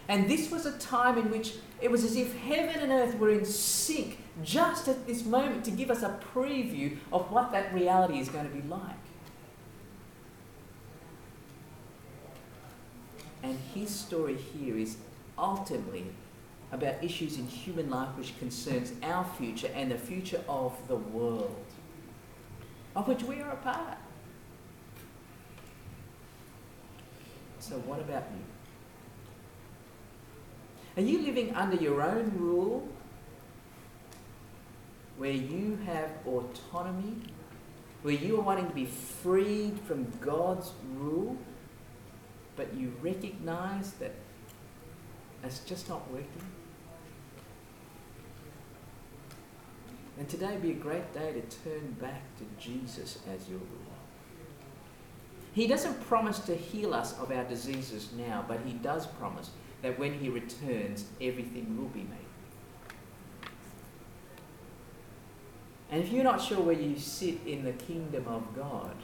And 0.10 0.28
this 0.28 0.50
was 0.50 0.65
a 0.65 0.76
time 0.80 1.19
in 1.19 1.30
which 1.30 1.54
it 1.80 1.91
was 1.91 2.04
as 2.04 2.15
if 2.15 2.36
heaven 2.36 2.82
and 2.82 2.91
earth 2.91 3.17
were 3.19 3.30
in 3.30 3.45
sync 3.45 4.17
just 4.43 4.88
at 4.88 5.06
this 5.06 5.24
moment 5.24 5.63
to 5.65 5.72
give 5.72 5.91
us 5.91 6.02
a 6.02 6.19
preview 6.34 6.98
of 7.13 7.32
what 7.32 7.52
that 7.52 7.72
reality 7.72 8.19
is 8.19 8.28
going 8.28 8.50
to 8.50 8.54
be 8.54 8.67
like. 8.67 8.95
And 13.43 13.58
his 13.76 13.91
story 13.91 14.36
here 14.36 14.76
is 14.76 14.98
ultimately 15.38 16.06
about 16.72 17.04
issues 17.04 17.38
in 17.38 17.45
human 17.45 17.91
life 17.91 18.10
which 18.17 18.38
concerns 18.39 18.93
our 19.04 19.24
future 19.38 19.69
and 19.76 19.91
the 19.91 19.98
future 19.98 20.41
of 20.50 20.76
the 20.88 20.95
world, 20.95 21.65
of 22.95 23.08
which 23.08 23.22
we 23.24 23.41
are 23.41 23.52
a 23.52 23.56
part. 23.58 23.98
So, 27.60 27.76
what 27.80 28.00
about 28.00 28.24
you? 28.32 28.59
Are 31.00 31.02
you 31.02 31.20
living 31.20 31.56
under 31.56 31.78
your 31.78 32.02
own 32.02 32.30
rule 32.36 32.86
where 35.18 35.32
you 35.32 35.80
have 35.86 36.10
autonomy, 36.28 37.16
where 38.02 38.16
you 38.16 38.38
are 38.38 38.42
wanting 38.42 38.68
to 38.68 38.76
be 38.76 38.84
freed 38.84 39.80
from 39.88 40.12
God's 40.20 40.74
rule, 40.98 41.38
but 42.58 42.74
you 42.74 42.92
recognize 43.02 43.94
that 43.94 44.12
it's 45.42 45.60
just 45.60 45.88
not 45.88 46.12
working? 46.12 46.44
And 50.18 50.28
today 50.28 50.52
would 50.52 50.62
be 50.62 50.72
a 50.72 50.74
great 50.74 51.14
day 51.14 51.32
to 51.32 51.42
turn 51.64 51.96
back 52.02 52.24
to 52.40 52.44
Jesus 52.62 53.20
as 53.34 53.48
your 53.48 53.60
ruler. 53.60 54.00
He 55.54 55.66
doesn't 55.66 56.06
promise 56.08 56.40
to 56.40 56.56
heal 56.58 56.94
us 56.94 57.18
of 57.20 57.32
our 57.32 57.46
diseases 57.46 58.10
now, 58.18 58.44
but 58.50 58.60
He 58.66 58.74
does 58.74 59.08
promise 59.08 59.52
that 59.82 59.98
when 59.98 60.13
he 60.13 60.30
returns, 60.30 61.06
everything 61.22 61.78
will 61.78 61.88
be 61.88 62.02
made. 62.02 62.30
And 65.92 66.04
if 66.04 66.12
you're 66.12 66.24
not 66.24 66.42
sure 66.42 66.60
where 66.60 66.76
you 66.76 66.98
sit 66.98 67.39
in 67.48 67.63
the 67.63 67.72
kingdom 67.72 68.28
of 68.28 68.56
God, 68.56 68.96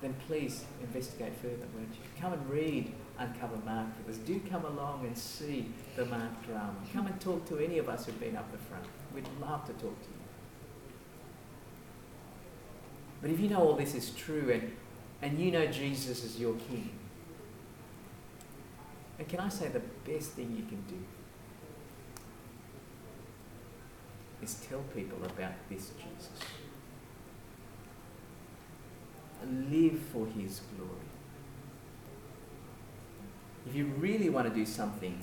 then 0.00 0.14
please 0.26 0.64
investigate 0.80 1.34
further, 1.36 1.66
won't 1.74 1.92
you? 1.92 2.20
Come 2.20 2.32
and 2.32 2.50
read 2.50 2.92
Uncover 3.18 3.56
Mark 3.64 3.86
with 3.98 4.16
us. 4.16 4.22
Do 4.22 4.40
come 4.50 4.64
along 4.64 5.06
and 5.06 5.16
see 5.16 5.66
the 5.96 6.06
Mark 6.06 6.44
drama. 6.46 6.74
Come 6.92 7.06
and 7.06 7.20
talk 7.20 7.46
to 7.48 7.58
any 7.58 7.78
of 7.78 7.88
us 7.88 8.06
who've 8.06 8.18
been 8.18 8.36
up 8.36 8.50
the 8.50 8.58
front. 8.58 8.84
We'd 9.14 9.28
love 9.40 9.64
to 9.66 9.72
talk 9.74 10.00
to 10.02 10.08
you. 10.08 10.22
But 13.20 13.30
if 13.30 13.38
you 13.38 13.48
know 13.48 13.60
all 13.60 13.74
this 13.74 13.94
is 13.94 14.10
true 14.10 14.50
and, 14.52 14.72
and 15.20 15.38
you 15.38 15.52
know 15.52 15.66
Jesus 15.66 16.24
is 16.24 16.40
your 16.40 16.54
King, 16.54 16.90
and 19.22 19.30
can 19.30 19.38
I 19.38 19.48
say 19.50 19.68
the 19.68 19.78
best 20.10 20.30
thing 20.32 20.50
you 20.56 20.64
can 20.64 20.82
do 20.88 20.98
is 24.42 24.54
tell 24.68 24.80
people 24.92 25.24
about 25.24 25.52
this 25.70 25.92
Jesus. 25.96 26.40
live 29.70 30.00
for 30.12 30.26
His 30.26 30.62
glory. 30.76 30.90
If 33.68 33.76
you 33.76 33.84
really 33.96 34.28
want 34.28 34.48
to 34.48 34.52
do 34.52 34.66
something 34.66 35.16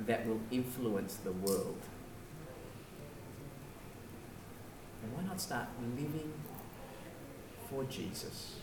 that 0.00 0.26
will 0.26 0.40
influence 0.50 1.14
the 1.14 1.30
world, 1.30 1.78
then 5.00 5.12
why 5.14 5.22
not 5.22 5.40
start 5.40 5.68
living 5.96 6.32
for 7.70 7.84
Jesus? 7.84 8.56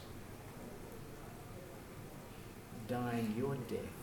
Dying 2.89 3.33
your 3.37 3.55
death 3.55 4.00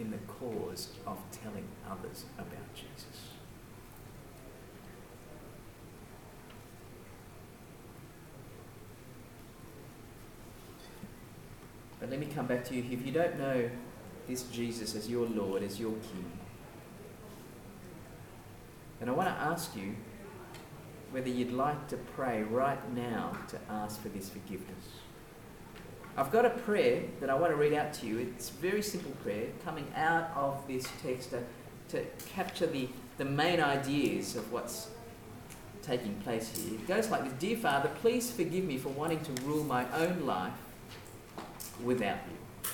in 0.00 0.10
the 0.10 0.18
cause 0.18 0.88
of 1.06 1.18
telling 1.30 1.68
others 1.88 2.24
about 2.38 2.74
Jesus. 2.74 3.28
But 12.00 12.08
let 12.08 12.18
me 12.18 12.26
come 12.34 12.46
back 12.46 12.64
to 12.68 12.74
you. 12.74 12.84
If 12.90 13.04
you 13.04 13.12
don't 13.12 13.38
know 13.38 13.70
this 14.26 14.44
Jesus 14.44 14.94
as 14.96 15.10
your 15.10 15.26
Lord, 15.26 15.62
as 15.62 15.78
your 15.78 15.92
King, 15.92 16.32
then 18.98 19.10
I 19.10 19.12
want 19.12 19.28
to 19.28 19.34
ask 19.34 19.76
you 19.76 19.94
whether 21.10 21.28
you'd 21.28 21.52
like 21.52 21.88
to 21.88 21.96
pray 21.96 22.42
right 22.42 22.94
now 22.94 23.36
to 23.48 23.58
ask 23.68 24.00
for 24.00 24.08
this 24.08 24.30
forgiveness. 24.30 24.86
I've 26.20 26.30
got 26.30 26.44
a 26.44 26.50
prayer 26.50 27.02
that 27.20 27.30
I 27.30 27.34
want 27.34 27.50
to 27.50 27.56
read 27.56 27.72
out 27.72 27.94
to 27.94 28.06
you. 28.06 28.18
It's 28.18 28.50
a 28.50 28.52
very 28.52 28.82
simple 28.82 29.12
prayer 29.22 29.46
coming 29.64 29.86
out 29.96 30.30
of 30.36 30.62
this 30.68 30.86
text 31.02 31.30
to, 31.30 31.42
to 31.88 32.04
capture 32.34 32.66
the, 32.66 32.90
the 33.16 33.24
main 33.24 33.58
ideas 33.58 34.36
of 34.36 34.52
what's 34.52 34.90
taking 35.80 36.14
place 36.16 36.54
here. 36.54 36.74
It 36.74 36.86
goes 36.86 37.08
like 37.08 37.24
this 37.24 37.32
Dear 37.38 37.56
Father, 37.56 37.88
please 38.02 38.30
forgive 38.30 38.64
me 38.64 38.76
for 38.76 38.90
wanting 38.90 39.20
to 39.20 39.32
rule 39.44 39.64
my 39.64 39.90
own 39.96 40.26
life 40.26 40.52
without 41.82 42.18
you. 42.30 42.68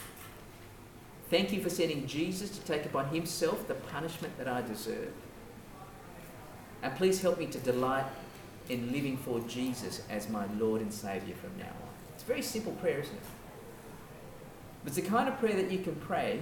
Thank 1.31 1.53
you 1.53 1.63
for 1.63 1.71
sending 1.71 2.05
Jesus 2.09 2.51
to 2.51 2.61
take 2.65 2.85
upon 2.85 3.11
himself 3.11 3.69
the 3.69 3.75
punishment 3.75 4.37
that 4.39 4.49
I 4.49 4.63
deserve. 4.63 5.13
And 6.83 6.93
please 6.97 7.23
help 7.23 7.39
me 7.39 7.47
to 7.47 7.59
delight 7.59 8.07
in 8.69 8.91
living 8.91 9.17
for 9.17 9.39
Jesus 9.43 10.03
as 10.11 10.29
my 10.29 10.47
Lord 10.59 10.81
and 10.81 10.93
Saviour 10.93 11.37
from 11.37 11.57
now 11.57 11.67
on. 11.67 11.89
It's 12.15 12.25
a 12.25 12.27
very 12.27 12.43
simple 12.43 12.73
prayer, 12.73 12.99
isn't 12.99 13.15
it? 13.15 13.23
It's 14.87 14.97
the 14.97 15.03
kind 15.03 15.29
of 15.29 15.39
prayer 15.39 15.57
that 15.57 15.71
you 15.71 15.81
can 15.81 15.97
pray 15.97 16.41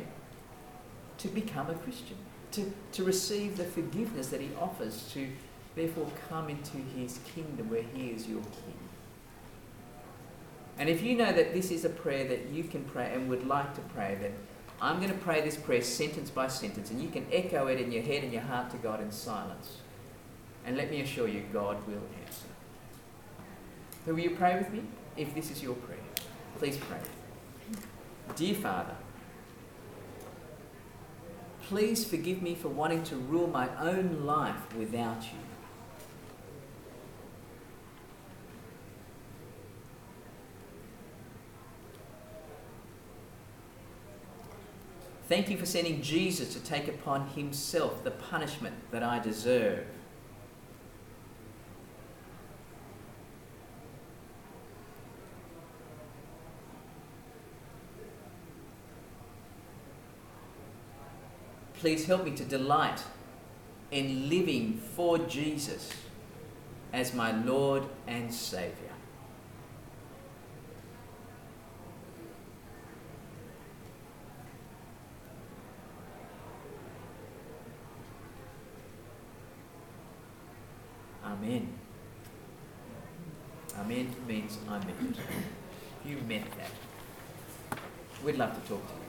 to 1.19 1.29
become 1.29 1.71
a 1.71 1.75
Christian, 1.75 2.17
to, 2.53 2.71
to 2.93 3.05
receive 3.05 3.57
the 3.57 3.65
forgiveness 3.65 4.29
that 4.29 4.41
He 4.41 4.51
offers, 4.61 5.11
to 5.15 5.29
therefore 5.75 6.07
come 6.29 6.51
into 6.51 6.77
His 6.97 7.19
kingdom 7.35 7.71
where 7.71 7.85
He 7.95 8.11
is 8.11 8.29
your 8.29 8.43
King. 8.43 8.79
And 10.79 10.89
if 10.89 11.03
you 11.03 11.17
know 11.17 11.33
that 11.33 11.55
this 11.55 11.71
is 11.71 11.85
a 11.85 11.89
prayer 11.89 12.27
that 12.29 12.51
you 12.51 12.65
can 12.65 12.85
pray 12.85 13.13
and 13.15 13.29
would 13.31 13.47
like 13.47 13.75
to 13.77 13.81
pray, 13.81 14.19
then 14.21 14.35
I'm 14.81 14.99
going 14.99 15.13
to 15.13 15.19
pray 15.19 15.41
this 15.41 15.57
prayer 15.57 15.83
sentence 15.83 16.31
by 16.31 16.49
sentence, 16.49 16.91
and 16.91 17.01
you 17.01 17.09
can 17.09 17.27
echo 17.33 17.69
it 17.69 17.81
in 17.81 17.93
your 17.93 18.03
head 18.03 18.25
and 18.25 18.33
your 18.33 18.43
heart 18.43 18.71
to 18.73 18.77
God 18.79 19.01
in 19.01 19.11
silence. 19.11 19.79
And 20.67 20.77
let 20.77 20.91
me 20.91 21.01
assure 21.01 21.29
you, 21.29 21.45
God 21.53 21.77
will 21.87 22.03
answer. 22.27 22.47
So, 24.05 24.13
will 24.13 24.21
you 24.21 24.31
pray 24.31 24.59
with 24.59 24.71
me? 24.73 24.83
If 25.17 25.35
this 25.35 25.51
is 25.51 25.63
your 25.63 25.75
prayer, 25.75 25.99
please 26.59 26.77
pray. 26.77 26.99
Dear 28.37 28.55
Father, 28.55 28.97
please 31.63 32.05
forgive 32.05 32.43
me 32.43 32.55
for 32.55 32.69
wanting 32.69 33.03
to 33.05 33.17
rule 33.17 33.47
my 33.47 33.69
own 33.79 34.27
life 34.27 34.75
without 34.77 35.23
you. 35.23 35.39
Thank 45.27 45.49
you 45.49 45.57
for 45.57 45.65
sending 45.65 46.03
Jesus 46.03 46.53
to 46.53 46.61
take 46.61 46.87
upon 46.87 47.29
himself 47.29 48.05
the 48.05 48.11
punishment 48.11 48.75
that 48.91 49.03
I 49.03 49.19
deserve. 49.19 49.87
Please 61.81 62.07
help 62.07 62.25
me 62.25 62.31
to 62.33 62.45
delight 62.45 63.03
in 63.91 64.29
living 64.29 64.81
for 64.95 65.19
Jesus 65.19 65.91
as 66.93 67.13
my 67.15 67.33
Lord 67.45 67.85
and 68.07 68.33
Saviour. 68.33 68.95
Amen. 81.25 81.69
Amen 83.77 84.15
means 84.27 84.59
I 84.69 84.79
meant. 84.79 85.17
You 86.07 86.19
meant 86.29 86.47
that. 86.59 87.79
We'd 88.25 88.37
love 88.37 88.55
to 88.55 88.69
talk 88.69 88.87
to 88.87 88.95
you. 88.95 89.04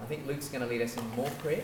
I 0.00 0.04
think 0.06 0.26
Luke's 0.26 0.48
going 0.48 0.62
to 0.62 0.66
lead 0.66 0.82
us 0.82 0.96
in 0.96 1.08
more 1.10 1.30
prayer. 1.30 1.62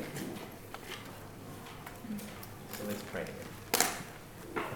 So 2.72 2.84
let's 2.86 3.02
pray 3.02 3.24
together. 3.24 4.66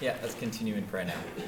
Yeah, 0.00 0.16
let's 0.22 0.34
continue 0.34 0.74
in 0.74 0.84
prayer 0.84 1.04
now. 1.04 1.44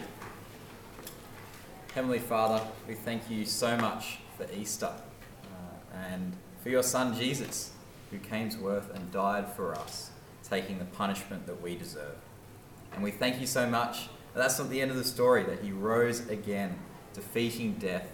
Heavenly 1.94 2.20
Father, 2.20 2.64
we 2.86 2.94
thank 2.94 3.28
you 3.28 3.44
so 3.44 3.76
much 3.76 4.18
for 4.36 4.46
Easter 4.54 4.86
uh, 4.86 5.96
and 6.12 6.34
for 6.62 6.68
your 6.68 6.82
Son 6.82 7.14
Jesus, 7.18 7.72
who 8.10 8.18
came 8.18 8.48
to 8.50 8.68
earth 8.68 8.90
and 8.94 9.10
died 9.10 9.50
for 9.52 9.74
us, 9.74 10.10
taking 10.42 10.78
the 10.78 10.84
punishment 10.84 11.46
that 11.46 11.60
we 11.60 11.76
deserve. 11.76 12.16
And 12.94 13.02
we 13.02 13.10
thank 13.10 13.40
you 13.40 13.46
so 13.46 13.66
much 13.66 14.08
that 14.34 14.40
that's 14.40 14.58
not 14.58 14.70
the 14.70 14.80
end 14.80 14.90
of 14.90 14.96
the 14.96 15.04
story, 15.04 15.42
that 15.44 15.60
he 15.60 15.72
rose 15.72 16.28
again, 16.28 16.78
defeating 17.14 17.74
death 17.74 18.06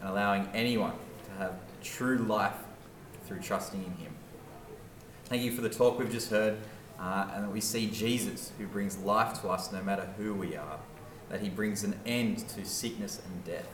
and 0.00 0.08
allowing 0.08 0.48
anyone 0.54 0.94
to 1.24 1.30
have 1.32 1.54
true 1.82 2.18
life 2.18 2.56
through 3.26 3.40
trusting 3.40 3.82
in 3.82 3.92
him. 4.04 4.12
Thank 5.26 5.42
you 5.42 5.52
for 5.52 5.60
the 5.60 5.70
talk 5.70 5.98
we've 5.98 6.10
just 6.10 6.30
heard, 6.30 6.58
uh, 6.98 7.28
and 7.34 7.44
that 7.44 7.50
we 7.50 7.60
see 7.60 7.88
Jesus 7.88 8.52
who 8.58 8.66
brings 8.66 8.98
life 8.98 9.40
to 9.42 9.48
us 9.48 9.72
no 9.72 9.82
matter 9.82 10.08
who 10.16 10.34
we 10.34 10.56
are, 10.56 10.78
that 11.28 11.40
he 11.40 11.48
brings 11.48 11.84
an 11.84 11.98
end 12.04 12.48
to 12.50 12.64
sickness 12.64 13.20
and 13.24 13.44
death, 13.44 13.68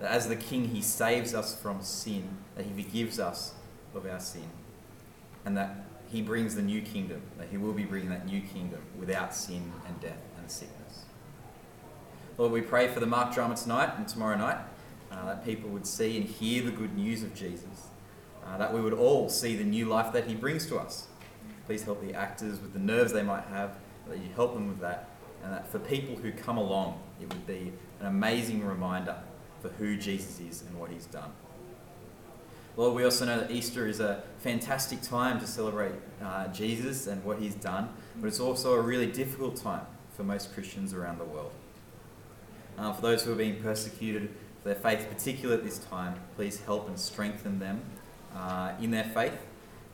that 0.00 0.10
as 0.10 0.28
the 0.28 0.36
King 0.36 0.68
he 0.68 0.82
saves 0.82 1.34
us 1.34 1.56
from 1.56 1.80
sin, 1.82 2.28
that 2.56 2.66
he 2.66 2.82
forgives 2.82 3.20
us 3.20 3.54
of 3.94 4.06
our 4.06 4.20
sin, 4.20 4.48
and 5.44 5.56
that 5.56 5.84
he 6.10 6.22
brings 6.22 6.54
the 6.54 6.62
new 6.62 6.80
kingdom, 6.80 7.22
that 7.38 7.48
he 7.50 7.56
will 7.56 7.72
be 7.72 7.84
bringing 7.84 8.10
that 8.10 8.26
new 8.26 8.40
kingdom 8.40 8.80
without 8.98 9.34
sin 9.34 9.72
and 9.86 10.00
death 10.00 10.18
and 10.38 10.50
sickness. 10.50 11.04
Lord, 12.38 12.52
we 12.52 12.60
pray 12.60 12.88
for 12.88 13.00
the 13.00 13.06
Mark 13.06 13.34
drama 13.34 13.56
tonight 13.56 13.92
and 13.96 14.06
tomorrow 14.06 14.36
night, 14.36 14.58
uh, 15.10 15.26
that 15.26 15.44
people 15.44 15.70
would 15.70 15.86
see 15.86 16.16
and 16.16 16.26
hear 16.26 16.62
the 16.62 16.70
good 16.70 16.96
news 16.96 17.22
of 17.22 17.34
Jesus, 17.34 17.88
uh, 18.46 18.56
that 18.58 18.72
we 18.72 18.80
would 18.80 18.92
all 18.92 19.28
see 19.28 19.56
the 19.56 19.64
new 19.64 19.86
life 19.86 20.12
that 20.12 20.26
he 20.26 20.34
brings 20.34 20.66
to 20.66 20.78
us. 20.78 21.08
Please 21.66 21.82
help 21.82 22.00
the 22.00 22.14
actors 22.14 22.60
with 22.60 22.72
the 22.72 22.78
nerves 22.78 23.12
they 23.12 23.22
might 23.22 23.44
have, 23.44 23.72
that 24.08 24.18
you 24.18 24.28
help 24.34 24.54
them 24.54 24.68
with 24.68 24.80
that, 24.80 25.08
and 25.42 25.52
that 25.52 25.68
for 25.68 25.78
people 25.78 26.16
who 26.16 26.32
come 26.32 26.56
along, 26.56 27.00
it 27.20 27.28
would 27.28 27.46
be 27.46 27.72
an 28.00 28.06
amazing 28.06 28.64
reminder 28.64 29.16
for 29.60 29.68
who 29.70 29.96
Jesus 29.96 30.40
is 30.40 30.62
and 30.62 30.78
what 30.78 30.90
he's 30.90 31.06
done. 31.06 31.30
Lord, 32.76 32.94
we 32.94 33.04
also 33.04 33.24
know 33.26 33.40
that 33.40 33.50
Easter 33.50 33.88
is 33.88 33.98
a 33.98 34.22
fantastic 34.38 35.02
time 35.02 35.40
to 35.40 35.48
celebrate 35.48 35.94
uh, 36.22 36.46
Jesus 36.48 37.08
and 37.08 37.24
what 37.24 37.40
he's 37.40 37.56
done, 37.56 37.88
but 38.20 38.28
it's 38.28 38.38
also 38.38 38.74
a 38.74 38.80
really 38.80 39.06
difficult 39.06 39.56
time 39.56 39.84
for 40.16 40.22
most 40.22 40.54
Christians 40.54 40.94
around 40.94 41.18
the 41.18 41.24
world. 41.24 41.50
Uh, 42.78 42.92
for 42.92 43.02
those 43.02 43.24
who 43.24 43.32
are 43.32 43.36
being 43.36 43.60
persecuted 43.60 44.32
their 44.64 44.74
faith, 44.74 45.06
particularly 45.10 45.60
at 45.60 45.64
this 45.64 45.78
time, 45.78 46.14
please 46.36 46.60
help 46.60 46.88
and 46.88 46.98
strengthen 46.98 47.58
them 47.58 47.80
uh, 48.34 48.72
in 48.80 48.90
their 48.90 49.04
faith, 49.04 49.38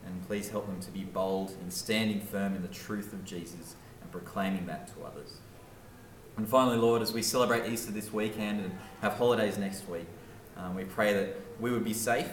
and 0.07 0.27
please 0.27 0.51
help 0.51 0.67
them 0.67 0.81
to 0.81 0.91
be 0.91 1.05
bold 1.05 1.55
in 1.63 1.71
standing 1.71 2.21
firm 2.21 2.55
in 2.55 2.63
the 2.63 2.69
truth 2.69 3.13
of 3.13 3.25
Jesus 3.25 3.77
and 4.01 4.11
proclaiming 4.11 4.67
that 4.67 4.89
to 4.89 5.05
others. 5.05 5.39
And 6.37 6.49
finally, 6.49 6.77
Lord, 6.77 7.01
as 7.01 7.13
we 7.13 7.23
celebrate 7.23 7.71
Easter 7.71 7.93
this 7.93 8.13
weekend 8.13 8.61
and 8.61 8.73
have 9.01 9.13
holidays 9.13 9.57
next 9.57 9.89
week, 9.89 10.07
um, 10.57 10.75
we 10.75 10.85
pray 10.85 11.13
that 11.13 11.37
we 11.61 11.71
would 11.71 11.85
be 11.85 11.95
safe 11.95 12.29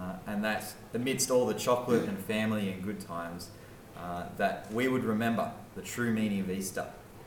uh, 0.00 0.14
and 0.26 0.44
that 0.44 0.74
amidst 0.92 1.30
all 1.30 1.46
the 1.46 1.54
chocolate 1.54 2.08
and 2.08 2.18
family 2.18 2.70
and 2.72 2.82
good 2.82 3.00
times, 3.00 3.50
uh, 3.96 4.24
that 4.36 4.72
we 4.72 4.88
would 4.88 5.04
remember 5.04 5.52
the 5.76 5.82
true 5.82 6.12
meaning 6.12 6.40
of 6.40 6.50
Easter, 6.50 6.86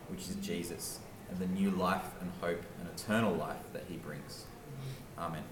which 0.09 0.21
is 0.21 0.35
Jesus, 0.35 0.99
and 1.29 1.39
the 1.39 1.47
new 1.47 1.71
life 1.71 2.05
and 2.21 2.31
hope 2.41 2.61
and 2.79 2.89
eternal 2.95 3.33
life 3.33 3.57
that 3.73 3.83
he 3.87 3.97
brings. 3.97 4.45
Amen. 5.17 5.43